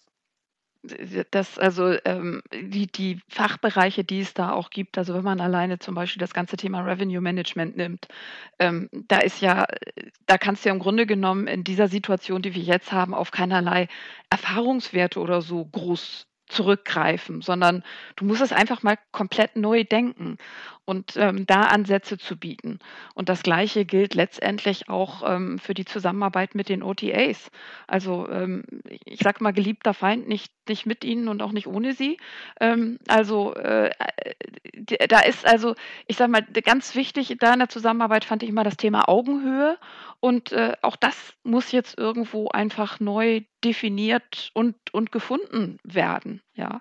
[1.30, 5.78] das also ähm, die, die Fachbereiche, die es da auch gibt, also wenn man alleine
[5.78, 8.08] zum Beispiel das ganze Thema Revenue Management nimmt,
[8.58, 9.66] ähm, da ist ja,
[10.26, 13.30] da kannst du ja im Grunde genommen in dieser Situation, die wir jetzt haben, auf
[13.30, 13.88] keinerlei
[14.30, 17.82] Erfahrungswerte oder so groß zurückgreifen, sondern
[18.16, 20.38] du musst es einfach mal komplett neu denken
[20.88, 22.78] und ähm, da Ansätze zu bieten.
[23.12, 27.50] Und das Gleiche gilt letztendlich auch ähm, für die Zusammenarbeit mit den OTAs.
[27.86, 28.64] Also ähm,
[29.04, 32.16] ich sage mal, geliebter Feind, nicht, nicht mit ihnen und auch nicht ohne sie.
[32.58, 33.90] Ähm, also äh,
[35.08, 35.74] da ist also,
[36.06, 39.76] ich sage mal, ganz wichtig da in der Zusammenarbeit fand ich immer das Thema Augenhöhe.
[40.20, 46.40] Und äh, auch das muss jetzt irgendwo einfach neu definiert und, und gefunden werden.
[46.54, 46.80] Ja.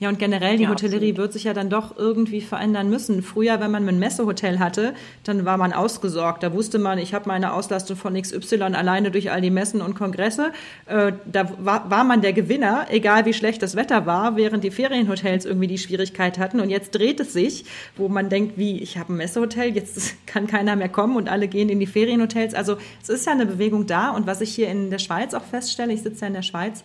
[0.00, 1.18] Ja, und generell, die ja, Hotellerie absolut.
[1.18, 3.22] wird sich ja dann doch irgendwie verändern müssen.
[3.22, 6.42] Früher, wenn man ein Messehotel hatte, dann war man ausgesorgt.
[6.42, 9.94] Da wusste man, ich habe meine Auslastung von XY alleine durch all die Messen und
[9.94, 10.50] Kongresse.
[10.86, 14.72] Äh, da war, war man der Gewinner, egal wie schlecht das Wetter war, während die
[14.72, 16.58] Ferienhotels irgendwie die Schwierigkeit hatten.
[16.58, 17.64] Und jetzt dreht es sich,
[17.96, 21.46] wo man denkt, wie, ich habe ein Messehotel, jetzt kann keiner mehr kommen und alle
[21.46, 22.54] gehen in die Ferienhotels.
[22.54, 24.10] Also es ist ja eine Bewegung da.
[24.10, 26.82] Und was ich hier in der Schweiz auch feststelle, ich sitze ja in der Schweiz,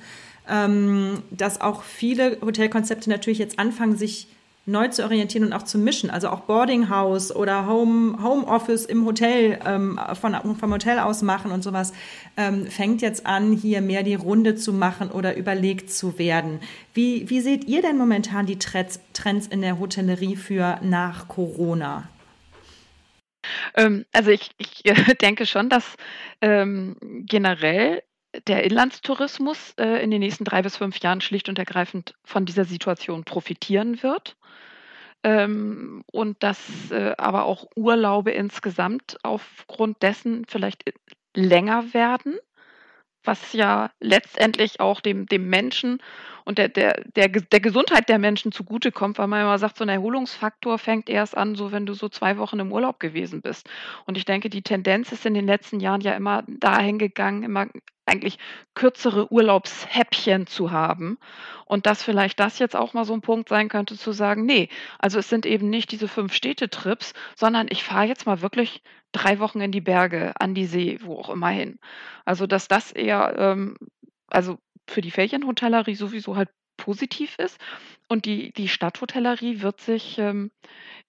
[0.50, 4.28] ähm, dass auch viele Hotelkonzepte natürlich jetzt anfangen, sich
[4.70, 6.10] neu zu orientieren und auch zu mischen.
[6.10, 11.22] Also auch Boarding House oder Home, Home Office im Hotel, ähm, von, vom Hotel aus
[11.22, 11.94] machen und sowas,
[12.38, 16.60] ähm, fängt jetzt an, hier mehr die Runde zu machen oder überlegt zu werden.
[16.94, 22.08] Wie, wie seht ihr denn momentan die Trends, Trends in der Hotellerie für nach Corona?
[23.76, 24.84] Ähm, also ich, ich
[25.22, 25.96] denke schon, dass
[26.42, 28.04] ähm, generell
[28.48, 32.66] der Inlandstourismus äh, in den nächsten drei bis fünf Jahren schlicht und ergreifend von dieser
[32.66, 34.38] Situation profitieren wird.
[35.24, 40.84] Ähm, und dass äh, aber auch Urlaube insgesamt aufgrund dessen vielleicht
[41.36, 42.38] länger werden,
[43.24, 46.02] was ja letztendlich auch dem, dem Menschen
[46.46, 49.90] und der, der, der, der Gesundheit der Menschen zugutekommt, weil man immer sagt, so ein
[49.90, 53.70] Erholungsfaktor fängt erst an, so wenn du so zwei Wochen im Urlaub gewesen bist.
[54.06, 57.68] Und ich denke, die Tendenz ist in den letzten Jahren ja immer dahin gegangen, immer
[58.08, 58.40] eigentlich
[58.74, 61.20] kürzere Urlaubshäppchen zu haben.
[61.66, 64.70] Und dass vielleicht das jetzt auch mal so ein Punkt sein könnte, zu sagen, nee,
[64.98, 69.40] also es sind eben nicht diese fünf Städtetrips, sondern ich fahre jetzt mal wirklich drei
[69.40, 71.80] Wochen in die Berge, an die See, wo auch immer hin.
[72.26, 73.78] Also dass das eher, ähm,
[74.28, 77.60] also für die Ferienhotellerie sowieso halt positiv ist.
[78.08, 80.52] Und die, die Stadthotellerie wird sich ähm,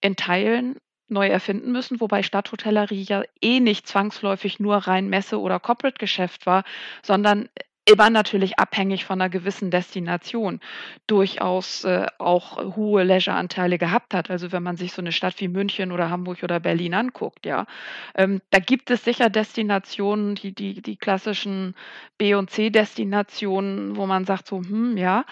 [0.01, 0.77] in Teilen
[1.09, 6.65] neu erfinden müssen, wobei Stadthotellerie ja eh nicht zwangsläufig nur rein Messe- oder Corporate-Geschäft war,
[7.03, 7.49] sondern
[7.85, 10.61] immer natürlich abhängig von einer gewissen Destination
[11.07, 14.31] durchaus äh, auch hohe Leisure-Anteile gehabt hat.
[14.31, 17.66] Also wenn man sich so eine Stadt wie München oder Hamburg oder Berlin anguckt, ja,
[18.14, 21.75] ähm, da gibt es sicher Destinationen, die die die klassischen
[22.19, 25.25] B und C Destinationen, wo man sagt so, hm, ja,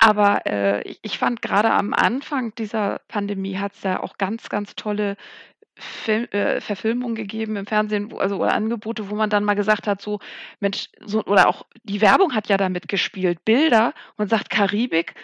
[0.00, 4.76] aber äh, ich fand gerade am Anfang dieser Pandemie hat es da auch ganz, ganz
[4.76, 5.16] tolle
[5.78, 9.86] Film, äh, Verfilmungen gegeben im Fernsehen, wo, also oder Angebote, wo man dann mal gesagt
[9.86, 10.20] hat, so
[10.60, 15.14] Mensch, so oder auch die Werbung hat ja damit gespielt, Bilder und sagt Karibik.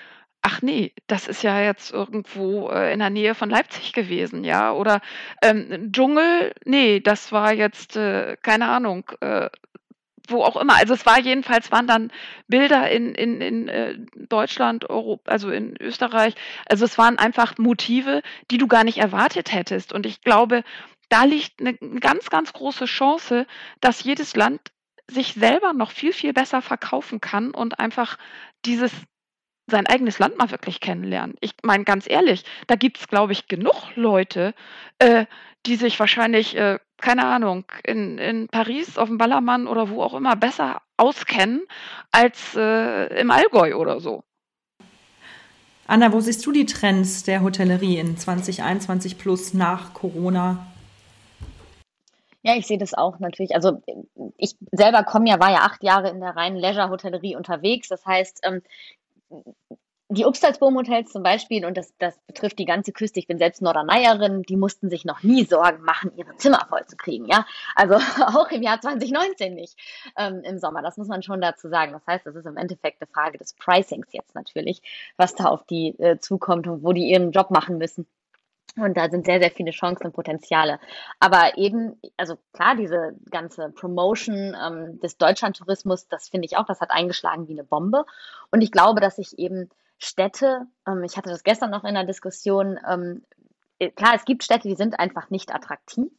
[0.42, 4.72] Ach nee, das ist ja jetzt irgendwo äh, in der Nähe von Leipzig gewesen, ja.
[4.72, 5.00] Oder
[5.42, 9.48] ähm, Dschungel, nee, das war jetzt, äh, keine Ahnung, äh,
[10.28, 10.76] wo auch immer.
[10.76, 12.10] Also es war jedenfalls, waren dann
[12.48, 16.34] Bilder in, in, in äh, Deutschland, Europa, also in Österreich.
[16.66, 19.92] Also es waren einfach Motive, die du gar nicht erwartet hättest.
[19.92, 20.64] Und ich glaube,
[21.08, 23.46] da liegt eine ganz, ganz große Chance,
[23.80, 24.72] dass jedes Land
[25.06, 28.16] sich selber noch viel, viel besser verkaufen kann und einfach
[28.64, 28.92] dieses
[29.66, 31.36] sein eigenes Land mal wirklich kennenlernen.
[31.40, 34.54] Ich meine ganz ehrlich, da gibt es, glaube ich, genug Leute,
[34.98, 35.26] äh,
[35.66, 40.14] die sich wahrscheinlich, äh, keine Ahnung, in, in Paris auf dem Ballermann oder wo auch
[40.14, 41.62] immer besser auskennen
[42.12, 44.22] als äh, im Allgäu oder so.
[45.86, 50.66] Anna, wo siehst du die Trends der Hotellerie in 2021 plus nach Corona?
[52.42, 53.54] Ja, ich sehe das auch natürlich.
[53.54, 53.82] Also
[54.36, 57.88] ich selber komme ja, war ja acht Jahre in der reinen Leisure-Hotellerie unterwegs.
[57.88, 58.62] Das heißt, ähm,
[60.10, 64.42] die Upstalsboom-Hotels zum Beispiel, und das, das betrifft die ganze Küste, ich bin selbst Norderneierin,
[64.42, 67.46] die mussten sich noch nie Sorgen machen, ihre Zimmer voll zu kriegen, ja.
[67.74, 67.94] Also
[68.26, 69.78] auch im Jahr 2019 nicht
[70.16, 70.82] ähm, im Sommer.
[70.82, 71.92] Das muss man schon dazu sagen.
[71.92, 74.82] Das heißt, das ist im Endeffekt eine Frage des Pricings jetzt natürlich,
[75.16, 78.06] was da auf die äh, zukommt und wo die ihren Job machen müssen.
[78.76, 80.80] Und da sind sehr, sehr viele Chancen und Potenziale.
[81.20, 86.80] Aber eben, also klar, diese ganze Promotion ähm, des Deutschlandtourismus, das finde ich auch, das
[86.80, 88.04] hat eingeschlagen wie eine Bombe.
[88.50, 92.04] Und ich glaube, dass sich eben Städte, ähm, ich hatte das gestern noch in der
[92.04, 93.22] Diskussion, ähm,
[93.78, 96.10] äh, klar, es gibt Städte, die sind einfach nicht attraktiv.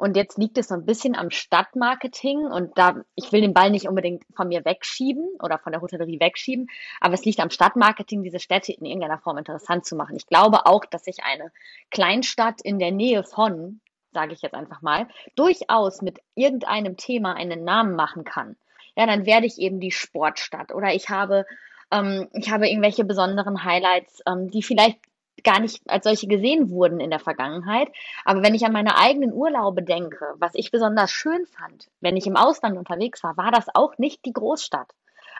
[0.00, 3.70] Und jetzt liegt es so ein bisschen am Stadtmarketing und da, ich will den Ball
[3.70, 6.70] nicht unbedingt von mir wegschieben oder von der Hotellerie wegschieben,
[7.02, 10.16] aber es liegt am Stadtmarketing, diese Städte in irgendeiner Form interessant zu machen.
[10.16, 11.52] Ich glaube auch, dass sich eine
[11.90, 13.82] Kleinstadt in der Nähe von,
[14.14, 18.56] sage ich jetzt einfach mal, durchaus mit irgendeinem Thema einen Namen machen kann.
[18.96, 21.44] Ja, dann werde ich eben die Sportstadt oder ich habe
[21.90, 25.00] ähm, ich habe irgendwelche besonderen Highlights, ähm, die vielleicht
[25.44, 27.88] gar nicht als solche gesehen wurden in der Vergangenheit.
[28.24, 32.26] Aber wenn ich an meine eigenen Urlaube denke, was ich besonders schön fand, wenn ich
[32.26, 34.92] im Ausland unterwegs war, war das auch nicht die Großstadt.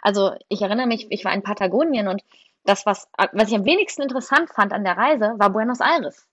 [0.02, 2.22] Also ich erinnere mich, ich war in Patagonien und
[2.64, 6.26] das, was, was ich am wenigsten interessant fand an der Reise, war Buenos Aires.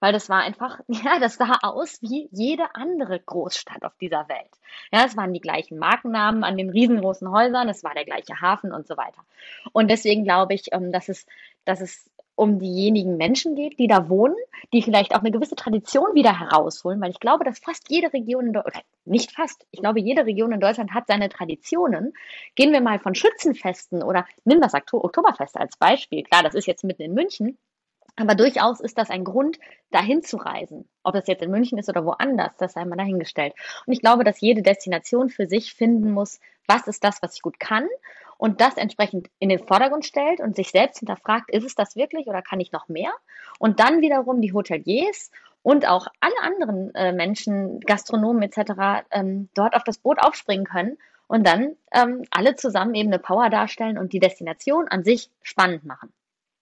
[0.00, 4.50] Weil das war einfach, ja, das sah aus wie jede andere Großstadt auf dieser Welt.
[4.92, 8.72] Ja, es waren die gleichen Markennamen an den riesengroßen Häusern, es war der gleiche Hafen
[8.72, 9.24] und so weiter.
[9.72, 11.26] Und deswegen glaube ich, ähm, dass es,
[11.64, 14.36] dass es um diejenigen Menschen geht, die da wohnen,
[14.72, 18.46] die vielleicht auch eine gewisse Tradition wieder herausholen, weil ich glaube, dass fast jede Region
[18.46, 22.12] in Deutschland, nicht fast, ich glaube, jede Region in Deutschland hat seine Traditionen.
[22.54, 26.22] Gehen wir mal von Schützenfesten oder nimm das Oktoberfest als Beispiel.
[26.22, 27.58] Klar, das ist jetzt mitten in München,
[28.18, 29.58] aber durchaus ist das ein Grund,
[29.90, 30.88] dahin zu reisen.
[31.02, 33.54] Ob das jetzt in München ist oder woanders, das sei mal dahingestellt.
[33.86, 37.42] Und ich glaube, dass jede Destination für sich finden muss, was ist das, was ich
[37.42, 37.86] gut kann
[38.36, 42.26] und das entsprechend in den Vordergrund stellt und sich selbst hinterfragt, ist es das wirklich
[42.26, 43.12] oder kann ich noch mehr?
[43.58, 45.30] Und dann wiederum die Hoteliers
[45.62, 50.98] und auch alle anderen äh, Menschen, Gastronomen etc., ähm, dort auf das Boot aufspringen können
[51.26, 55.84] und dann ähm, alle zusammen eben eine Power darstellen und die Destination an sich spannend
[55.84, 56.12] machen.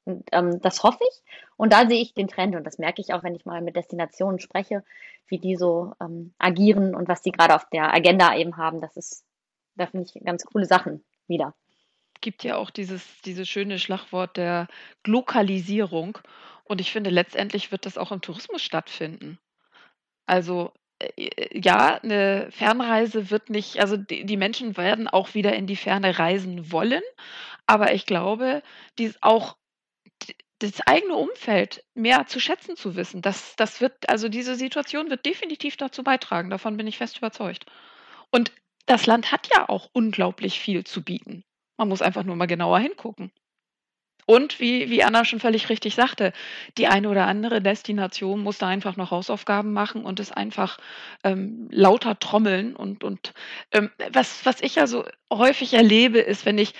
[0.06, 1.22] Ähm, das hoffe ich.
[1.56, 3.76] Und da sehe ich den Trend und das merke ich auch, wenn ich mal mit
[3.76, 4.84] Destinationen spreche,
[5.26, 8.80] wie die so ähm, agieren und was die gerade auf der Agenda eben haben.
[8.80, 9.24] Das ist,
[9.74, 11.54] da finde ich ganz coole Sachen wieder
[12.20, 14.68] gibt ja auch dieses, dieses schöne Schlagwort der
[15.02, 16.18] Glokalisierung.
[16.64, 19.38] Und ich finde, letztendlich wird das auch im Tourismus stattfinden.
[20.26, 25.76] Also äh, ja, eine Fernreise wird nicht, also die, Menschen werden auch wieder in die
[25.76, 27.02] Ferne reisen wollen,
[27.66, 28.62] aber ich glaube,
[28.98, 29.56] dies auch
[30.58, 35.26] das eigene Umfeld mehr zu schätzen zu wissen, das, das wird, also diese Situation wird
[35.26, 37.66] definitiv dazu beitragen, davon bin ich fest überzeugt.
[38.30, 38.52] Und
[38.86, 41.44] das Land hat ja auch unglaublich viel zu bieten.
[41.76, 43.30] Man muss einfach nur mal genauer hingucken.
[44.28, 46.32] Und wie, wie Anna schon völlig richtig sagte,
[46.78, 50.78] die eine oder andere Destination muss da einfach noch Hausaufgaben machen und es einfach
[51.22, 52.74] ähm, lauter trommeln.
[52.74, 53.34] Und, und
[53.70, 56.74] ähm, was, was ich also häufig erlebe, ist, wenn ich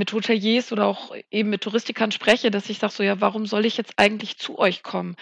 [0.00, 3.66] mit Hoteliers oder auch eben mit Touristikern spreche, dass ich sage so, ja, warum soll
[3.66, 5.14] ich jetzt eigentlich zu euch kommen?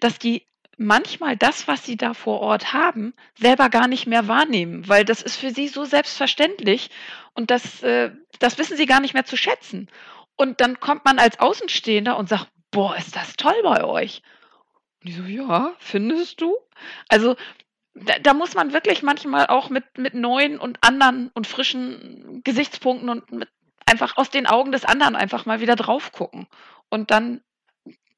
[0.00, 0.46] Dass die
[0.78, 5.20] manchmal das, was sie da vor Ort haben, selber gar nicht mehr wahrnehmen, weil das
[5.20, 6.88] ist für sie so selbstverständlich
[7.34, 9.90] und das, äh, das wissen sie gar nicht mehr zu schätzen.
[10.34, 14.22] Und dann kommt man als Außenstehender und sagt, boah, ist das toll bei euch.
[15.02, 16.56] Und die so, ja, findest du?
[17.06, 17.36] Also
[17.92, 23.10] da, da, muss man wirklich manchmal auch mit, mit neuen und anderen und frischen Gesichtspunkten
[23.10, 23.50] und mit
[23.86, 26.46] einfach aus den Augen des anderen einfach mal wieder drauf gucken.
[26.88, 27.42] Und dann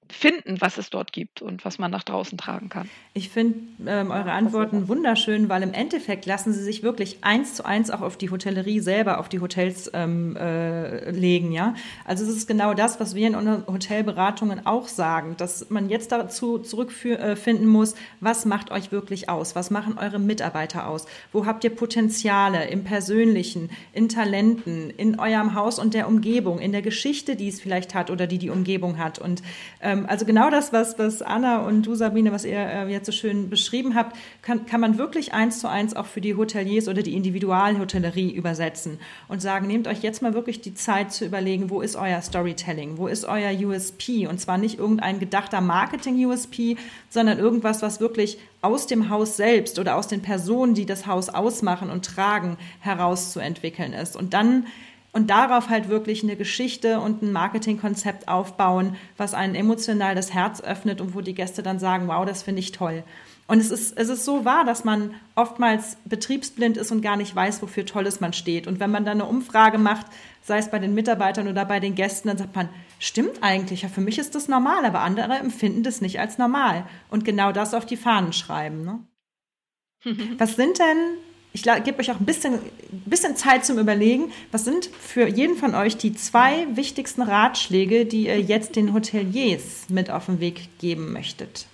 [0.08, 2.88] finden, was es dort gibt und was man nach draußen tragen kann.
[3.14, 7.64] Ich finde ähm, eure Antworten wunderschön, weil im Endeffekt lassen sie sich wirklich eins zu
[7.64, 11.52] eins auch auf die Hotellerie selber, auf die Hotels ähm, äh, legen.
[11.52, 15.88] Ja, also es ist genau das, was wir in unseren Hotelberatungen auch sagen, dass man
[15.88, 21.06] jetzt dazu zurückfinden äh, muss, was macht euch wirklich aus, was machen eure Mitarbeiter aus,
[21.32, 26.72] wo habt ihr Potenziale im Persönlichen, in Talenten, in eurem Haus und der Umgebung, in
[26.72, 29.42] der Geschichte, die es vielleicht hat oder die die Umgebung hat und
[29.80, 33.06] ähm, ähm, also genau das, was, was Anna und du, Sabine, was ihr äh, jetzt
[33.06, 36.88] so schön beschrieben habt, kann, kann man wirklich eins zu eins auch für die Hoteliers
[36.88, 41.70] oder die Individualhotellerie übersetzen und sagen, nehmt euch jetzt mal wirklich die Zeit zu überlegen,
[41.70, 46.76] wo ist euer Storytelling, wo ist euer USP und zwar nicht irgendein gedachter Marketing-USP,
[47.08, 51.28] sondern irgendwas, was wirklich aus dem Haus selbst oder aus den Personen, die das Haus
[51.28, 54.16] ausmachen und tragen, herauszuentwickeln ist.
[54.16, 54.66] Und dann
[55.14, 60.60] und darauf halt wirklich eine Geschichte und ein Marketingkonzept aufbauen, was einen emotional das Herz
[60.60, 63.04] öffnet und wo die Gäste dann sagen, wow, das finde ich toll.
[63.46, 67.34] Und es ist, es ist so wahr, dass man oftmals betriebsblind ist und gar nicht
[67.34, 68.66] weiß, wofür Tolles man steht.
[68.66, 70.06] Und wenn man dann eine Umfrage macht,
[70.42, 73.88] sei es bei den Mitarbeitern oder bei den Gästen, dann sagt man, stimmt eigentlich, ja,
[73.88, 76.86] für mich ist das normal, aber andere empfinden das nicht als normal.
[77.08, 78.84] Und genau das auf die Fahnen schreiben.
[78.84, 78.98] Ne?
[80.38, 81.18] Was sind denn
[81.54, 82.58] ich gebe euch auch ein bisschen,
[83.06, 84.32] bisschen Zeit zum Überlegen.
[84.50, 89.88] Was sind für jeden von euch die zwei wichtigsten Ratschläge, die ihr jetzt den Hoteliers
[89.88, 91.66] mit auf den Weg geben möchtet?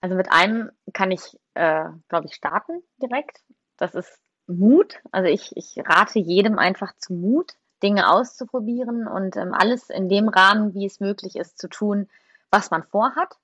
[0.00, 1.22] Also mit einem kann ich,
[1.54, 3.40] äh, glaube ich, starten direkt.
[3.76, 5.00] Das ist Mut.
[5.12, 7.52] Also ich, ich rate jedem einfach zu Mut,
[7.84, 12.08] Dinge auszuprobieren und ähm, alles in dem Rahmen, wie es möglich ist, zu tun,
[12.50, 13.36] was man vorhat.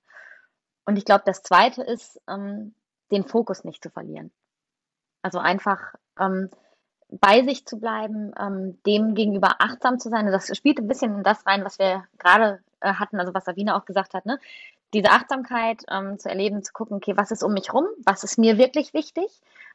[0.85, 2.75] Und ich glaube, das Zweite ist, ähm,
[3.11, 4.31] den Fokus nicht zu verlieren.
[5.21, 6.49] Also einfach ähm,
[7.09, 10.25] bei sich zu bleiben, ähm, dem gegenüber achtsam zu sein.
[10.27, 13.75] Das spielt ein bisschen in das rein, was wir gerade äh, hatten, also was Sabine
[13.75, 14.39] auch gesagt hat, ne?
[14.93, 18.37] Diese Achtsamkeit ähm, zu erleben, zu gucken, okay, was ist um mich rum, was ist
[18.37, 19.25] mir wirklich wichtig,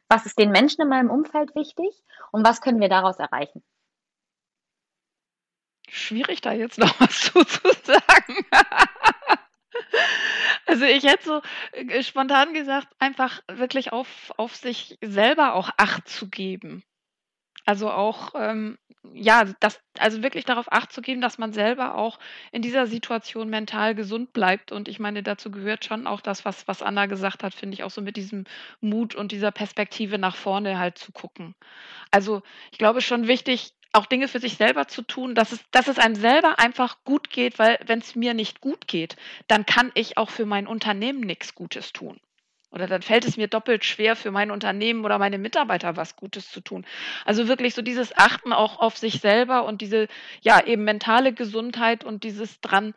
[0.07, 1.89] was ist den Menschen in meinem Umfeld wichtig
[2.31, 3.61] und was können wir daraus erreichen.
[5.89, 7.43] Schwierig da jetzt noch was zu
[7.83, 8.45] sagen.
[10.69, 16.07] Also ich hätte so äh, spontan gesagt, einfach wirklich auf, auf sich selber auch Acht
[16.07, 16.83] zu geben.
[17.65, 18.77] Also auch, ähm,
[19.13, 22.19] ja, das, also wirklich darauf Acht zu geben, dass man selber auch
[22.51, 24.71] in dieser Situation mental gesund bleibt.
[24.71, 27.83] Und ich meine, dazu gehört schon auch das, was, was Anna gesagt hat, finde ich
[27.83, 28.43] auch so mit diesem
[28.79, 31.55] Mut und dieser Perspektive nach vorne halt zu gucken.
[32.11, 35.87] Also ich glaube schon wichtig, auch Dinge für sich selber zu tun, dass es, dass
[35.87, 39.15] es einem selber einfach gut geht, weil wenn es mir nicht gut geht,
[39.47, 42.19] dann kann ich auch für mein Unternehmen nichts Gutes tun.
[42.71, 46.51] Oder dann fällt es mir doppelt schwer, für mein Unternehmen oder meine Mitarbeiter was Gutes
[46.51, 46.85] zu tun.
[47.25, 50.07] Also wirklich so dieses Achten auch auf sich selber und diese,
[50.41, 52.93] ja, eben mentale Gesundheit und dieses dran,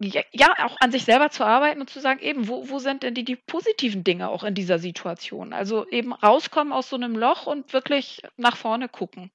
[0.00, 3.14] ja, auch an sich selber zu arbeiten und zu sagen, eben, wo, wo sind denn
[3.14, 5.52] die, die positiven Dinge auch in dieser Situation?
[5.52, 9.30] Also eben rauskommen aus so einem Loch und wirklich nach vorne gucken.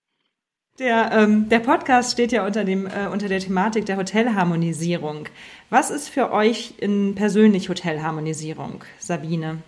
[0.78, 5.30] Der, ähm, der Podcast steht ja unter, dem, äh, unter der Thematik der Hotelharmonisierung.
[5.70, 9.64] Was ist für euch in persönlich Hotelharmonisierung, Sabine?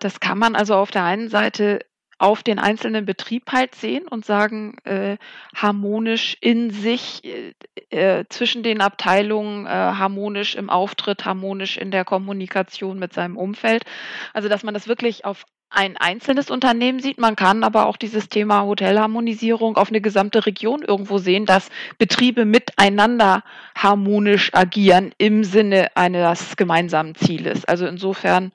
[0.00, 1.80] Das kann man also auf der einen Seite
[2.18, 5.16] auf den einzelnen Betrieb halt sehen und sagen, äh,
[5.54, 7.54] harmonisch in sich, äh,
[7.90, 13.84] äh zwischen den Abteilungen, äh, harmonisch im Auftritt, harmonisch in der Kommunikation mit seinem Umfeld.
[14.32, 17.18] Also, dass man das wirklich auf ein einzelnes Unternehmen sieht.
[17.18, 22.44] Man kann aber auch dieses Thema Hotelharmonisierung auf eine gesamte Region irgendwo sehen, dass Betriebe
[22.44, 23.42] miteinander
[23.76, 27.64] harmonisch agieren im Sinne eines gemeinsamen Zieles.
[27.64, 28.52] Also insofern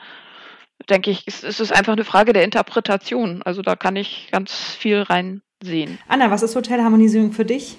[0.89, 3.41] denke ich, es ist einfach eine Frage der Interpretation.
[3.43, 5.99] Also da kann ich ganz viel reinsehen.
[6.07, 7.77] Anna, was ist Hotelharmonisierung für dich?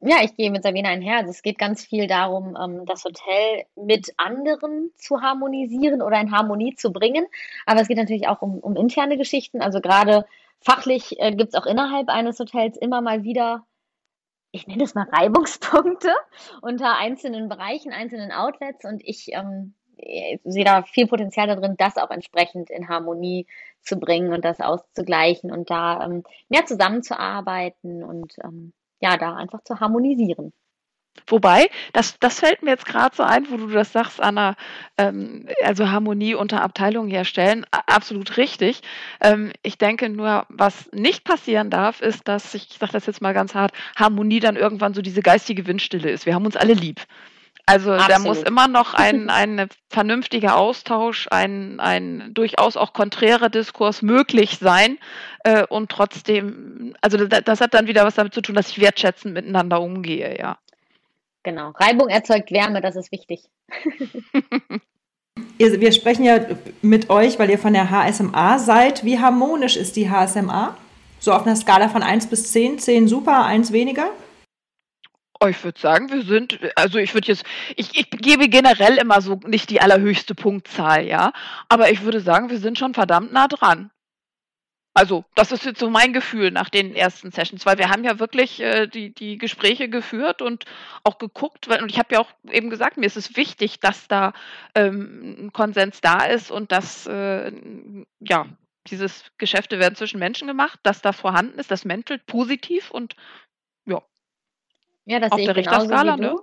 [0.00, 1.18] Ja, ich gehe mit Sabine einher.
[1.18, 6.30] Also es geht ganz viel darum, ähm, das Hotel mit anderen zu harmonisieren oder in
[6.30, 7.26] Harmonie zu bringen.
[7.66, 9.60] Aber es geht natürlich auch um, um interne Geschichten.
[9.60, 10.24] Also gerade
[10.60, 13.66] fachlich äh, gibt es auch innerhalb eines Hotels immer mal wieder,
[14.52, 16.14] ich nenne es mal Reibungspunkte
[16.62, 18.84] unter einzelnen Bereichen, einzelnen Outlets.
[18.84, 19.74] Und ich ähm,
[20.44, 23.48] sehe da viel Potenzial darin, das auch entsprechend in Harmonie
[23.82, 29.62] zu bringen und das auszugleichen und da ähm, mehr zusammenzuarbeiten und ähm, ja, da einfach
[29.64, 30.52] zu harmonisieren.
[31.26, 34.54] Wobei, das, das fällt mir jetzt gerade so ein, wo du das sagst, Anna,
[34.96, 38.82] ähm, also Harmonie unter Abteilungen herstellen, absolut richtig.
[39.20, 43.20] Ähm, ich denke nur, was nicht passieren darf, ist, dass, ich, ich sage das jetzt
[43.20, 46.26] mal ganz hart, Harmonie dann irgendwann so diese geistige Windstille ist.
[46.26, 47.00] Wir haben uns alle lieb.
[47.68, 48.10] Also Absolut.
[48.10, 54.56] da muss immer noch ein, ein vernünftiger Austausch, ein, ein durchaus auch konträrer Diskurs möglich
[54.58, 54.96] sein.
[55.44, 58.80] Äh, und trotzdem, also das, das hat dann wieder was damit zu tun, dass ich
[58.80, 60.56] wertschätzend miteinander umgehe, ja.
[61.42, 61.72] Genau.
[61.74, 63.42] Reibung erzeugt Wärme, das ist wichtig.
[65.58, 66.40] Wir sprechen ja
[66.82, 69.04] mit euch, weil ihr von der HSMA seid.
[69.04, 70.76] Wie harmonisch ist die HSMA?
[71.20, 74.10] So auf einer Skala von 1 bis 10, 10 super, 1 weniger?
[75.40, 77.44] Oh, ich würde sagen, wir sind, also ich würde jetzt,
[77.76, 81.32] ich, ich gebe generell immer so nicht die allerhöchste Punktzahl, ja,
[81.68, 83.90] aber ich würde sagen, wir sind schon verdammt nah dran.
[84.94, 88.18] Also, das ist jetzt so mein Gefühl nach den ersten Sessions, weil wir haben ja
[88.18, 90.64] wirklich äh, die, die Gespräche geführt und
[91.04, 94.08] auch geguckt, weil, und ich habe ja auch eben gesagt, mir ist es wichtig, dass
[94.08, 94.32] da
[94.74, 97.52] ähm, ein Konsens da ist und dass äh,
[98.18, 98.46] ja
[98.88, 103.14] dieses Geschäfte werden zwischen Menschen gemacht, dass da vorhanden ist, das mentelt positiv und.
[105.08, 106.36] Ja, das auf sehe der Richterskala, ne?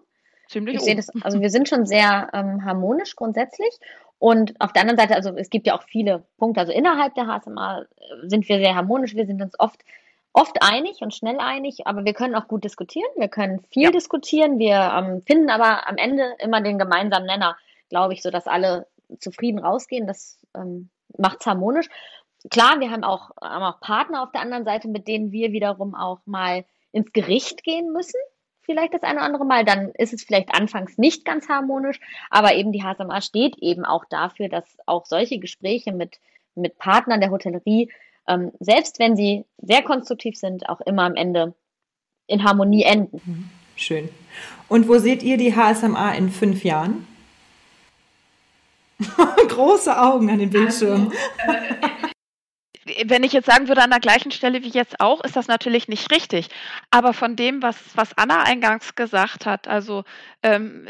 [0.47, 3.80] Ziemlich ich sehe das, also wir sind schon sehr ähm, harmonisch grundsätzlich.
[4.20, 7.28] Und auf der anderen Seite, also es gibt ja auch viele Punkte, also innerhalb der
[7.28, 7.86] HSMA äh,
[8.28, 9.84] sind wir sehr harmonisch, wir sind uns oft
[10.34, 13.91] oft einig und schnell einig, aber wir können auch gut diskutieren, wir können viel ja.
[13.91, 17.55] diskutieren, wir ähm, finden aber am Ende immer den gemeinsamen Nenner,
[17.88, 18.86] glaube ich, so dass alle
[19.20, 21.88] zufrieden rausgehen, das ähm, macht es harmonisch.
[22.49, 25.95] Klar, wir haben auch, haben auch Partner auf der anderen Seite, mit denen wir wiederum
[25.95, 28.20] auch mal ins Gericht gehen müssen,
[28.66, 31.99] vielleicht das eine oder andere Mal, dann ist es vielleicht anfangs nicht ganz harmonisch,
[32.30, 36.20] aber eben die HSMA steht eben auch dafür, dass auch solche Gespräche mit,
[36.55, 37.91] mit Partnern der Hotellerie,
[38.28, 41.53] ähm, selbst wenn sie sehr konstruktiv sind, auch immer am Ende
[42.28, 43.22] in Harmonie enden.
[43.24, 43.49] Mhm.
[43.76, 44.09] Schön.
[44.68, 47.07] Und wo seht ihr die HSMA in fünf Jahren?
[49.49, 51.11] Große Augen an den Bildschirm.
[51.45, 52.14] Also, äh,
[53.06, 55.88] wenn ich jetzt sagen würde, an der gleichen Stelle wie jetzt auch, ist das natürlich
[55.88, 56.50] nicht richtig.
[56.92, 60.04] Aber von dem, was, was Anna eingangs gesagt hat, also
[60.44, 60.88] ähm,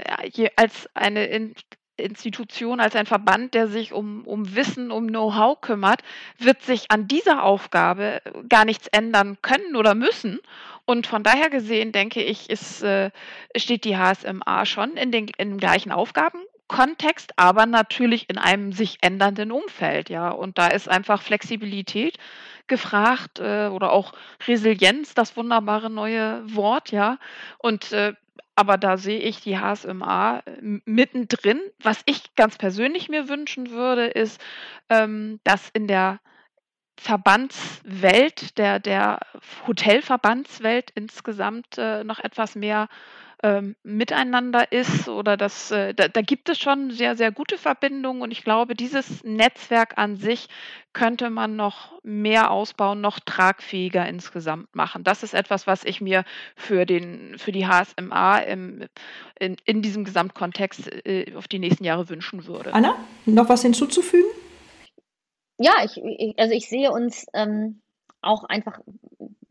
[0.57, 1.55] als eine in
[1.97, 6.01] Institution, als ein Verband, der sich um, um Wissen, um Know-how kümmert,
[6.37, 10.39] wird sich an dieser Aufgabe gar nichts ändern können oder müssen.
[10.83, 13.11] Und von daher gesehen, denke ich, ist, äh,
[13.55, 18.71] steht die HSMA schon in den, in den gleichen Aufgaben Kontext, aber natürlich in einem
[18.71, 20.29] sich ändernden Umfeld, ja.
[20.29, 22.17] Und da ist einfach Flexibilität
[22.67, 24.13] gefragt äh, oder auch
[24.47, 27.17] Resilienz, das wunderbare neue Wort, ja.
[27.59, 28.13] Und äh,
[28.55, 31.59] aber da sehe ich die HSMA äh, mittendrin.
[31.79, 34.41] Was ich ganz persönlich mir wünschen würde, ist,
[34.89, 36.19] ähm, dass in der
[36.97, 39.19] Verbandswelt, der, der
[39.67, 42.87] Hotelverbandswelt insgesamt äh, noch etwas mehr
[43.43, 48.21] ähm, miteinander ist oder das, äh, da, da, gibt es schon sehr, sehr gute Verbindungen
[48.21, 50.47] und ich glaube, dieses Netzwerk an sich
[50.93, 55.03] könnte man noch mehr ausbauen, noch tragfähiger insgesamt machen.
[55.03, 56.23] Das ist etwas, was ich mir
[56.55, 58.85] für, den, für die HSMA im,
[59.39, 62.73] in, in diesem Gesamtkontext äh, auf die nächsten Jahre wünschen würde.
[62.73, 64.29] Anna, noch was hinzuzufügen?
[65.57, 67.81] Ja, ich, ich also ich sehe uns ähm,
[68.21, 68.79] auch einfach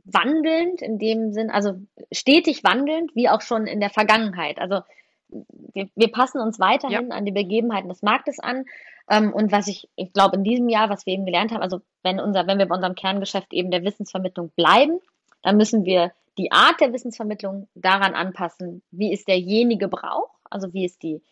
[0.04, 1.74] wandelnd in dem Sinn, also
[2.12, 4.58] stetig wandelnd, wie auch schon in der Vergangenheit.
[4.58, 4.80] Also
[5.28, 7.16] wir, wir passen uns weiterhin ja.
[7.16, 8.64] an die Begebenheiten des Marktes an.
[9.10, 11.80] Ähm, und was ich, ich glaube, in diesem Jahr, was wir eben gelernt haben, also
[12.02, 15.00] wenn unser, wenn wir bei unserem Kerngeschäft eben der Wissensvermittlung bleiben,
[15.42, 20.84] dann müssen wir die Art der Wissensvermittlung daran anpassen, wie es derjenige braucht, also wie
[20.84, 21.22] es die,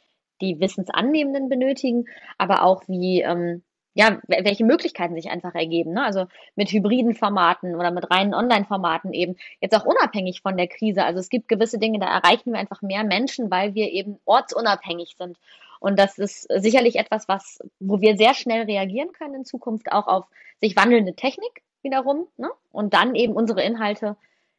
[0.41, 2.07] die Wissensannehmenden benötigen,
[2.39, 3.63] aber auch wie ähm,
[3.95, 5.93] ja, welche Möglichkeiten sich einfach ergeben.
[5.93, 6.05] Ne?
[6.05, 6.27] Also
[6.57, 11.05] mit hybriden Formaten oder mit reinen Online-Formaten eben, jetzt auch unabhängig von der Krise.
[11.05, 15.17] Also es gibt gewisse Dinge, da erreichen wir einfach mehr Menschen, weil wir eben ortsunabhängig
[15.19, 15.37] sind.
[15.79, 20.07] Und das ist sicherlich etwas, was, wo wir sehr schnell reagieren können in Zukunft, auch
[20.07, 20.25] auf
[20.61, 22.29] sich wandelnde Technik wiederum.
[22.37, 22.49] Ne?
[22.71, 24.17] Und dann eben unsere Inhalte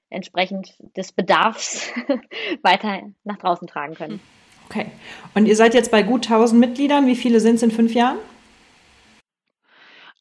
[0.10, 1.92] entsprechend des Bedarfs
[2.62, 4.20] weiter nach draußen tragen können.
[4.70, 4.88] Okay.
[5.34, 7.08] Und ihr seid jetzt bei gut 1000 Mitgliedern.
[7.08, 8.18] Wie viele sind es in fünf Jahren?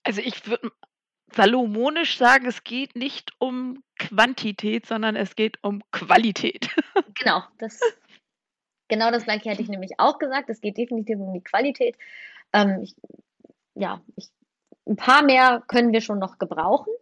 [0.05, 0.71] Also ich würde
[1.35, 6.69] salomonisch sagen, es geht nicht um Quantität, sondern es geht um Qualität.
[7.15, 7.79] Genau, das,
[8.89, 10.49] genau das gleiche hätte ich nämlich auch gesagt.
[10.51, 11.97] Es geht definitiv um die Qualität.
[12.53, 12.97] Ähm, ich,
[13.75, 14.29] ja, ich,
[14.87, 16.93] ein paar mehr können wir schon noch gebrauchen,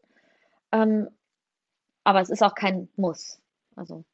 [0.72, 1.08] ähm,
[2.04, 3.40] aber es ist auch kein Muss.
[3.76, 4.04] Also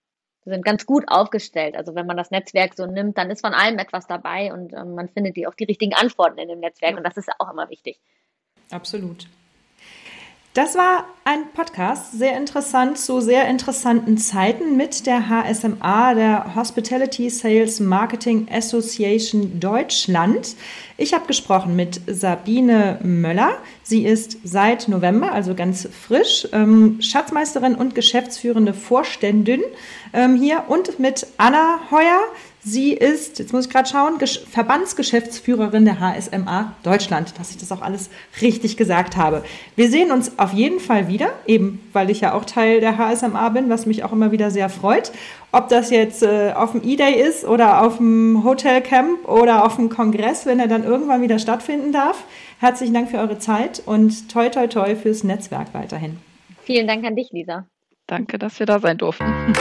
[0.45, 1.76] wir sind ganz gut aufgestellt.
[1.76, 4.95] Also wenn man das Netzwerk so nimmt, dann ist von allem etwas dabei und ähm,
[4.95, 7.68] man findet die auch die richtigen Antworten in dem Netzwerk und das ist auch immer
[7.68, 8.01] wichtig.
[8.71, 9.27] Absolut.
[10.57, 17.29] Das war ein Podcast, sehr interessant, zu sehr interessanten Zeiten mit der HSMA, der Hospitality
[17.29, 20.57] Sales Marketing Association Deutschland.
[20.97, 23.59] Ich habe gesprochen mit Sabine Möller.
[23.83, 29.61] Sie ist seit November, also ganz frisch, ähm, Schatzmeisterin und geschäftsführende Vorständin
[30.14, 32.21] ähm, hier und mit Anna Heuer.
[32.69, 37.71] Sie ist, jetzt muss ich gerade schauen, Gesch Verbandsgeschäftsführerin der HSMA Deutschland, dass ich das
[37.71, 38.11] auch alles
[38.43, 39.45] richtig gesagt habe.
[39.77, 43.51] Wir sehen uns auf jeden Fall wieder, eben weil ich ja auch Teil der HSMA
[43.51, 45.12] bin, was mich auch immer wieder sehr freut.
[45.53, 49.89] Ob das jetzt äh, auf dem E-Day ist oder auf dem Hotelcamp oder auf dem
[49.89, 52.25] Kongress, wenn er dann irgendwann wieder stattfinden darf.
[52.59, 56.19] Herzlichen Dank für eure Zeit und toi toi toi fürs Netzwerk weiterhin.
[56.64, 57.69] Vielen Dank an dich, Lisa.
[58.09, 59.55] Danke, dass wir da sein durften.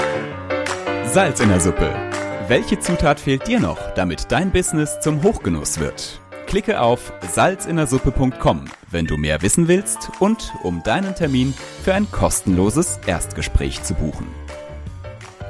[1.04, 2.05] Salz in der Suppe
[2.48, 6.20] welche Zutat fehlt dir noch, damit dein Business zum Hochgenuss wird?
[6.46, 13.00] Klicke auf salzinnersuppe.com, wenn du mehr wissen willst und um deinen Termin für ein kostenloses
[13.08, 14.28] Erstgespräch zu buchen.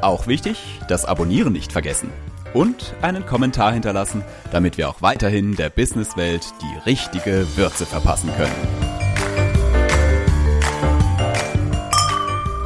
[0.01, 2.11] Auch wichtig, das Abonnieren nicht vergessen
[2.53, 8.55] und einen Kommentar hinterlassen, damit wir auch weiterhin der Businesswelt die richtige Würze verpassen können.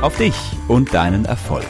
[0.02, 0.36] Auf dich
[0.68, 1.66] und deinen Erfolg.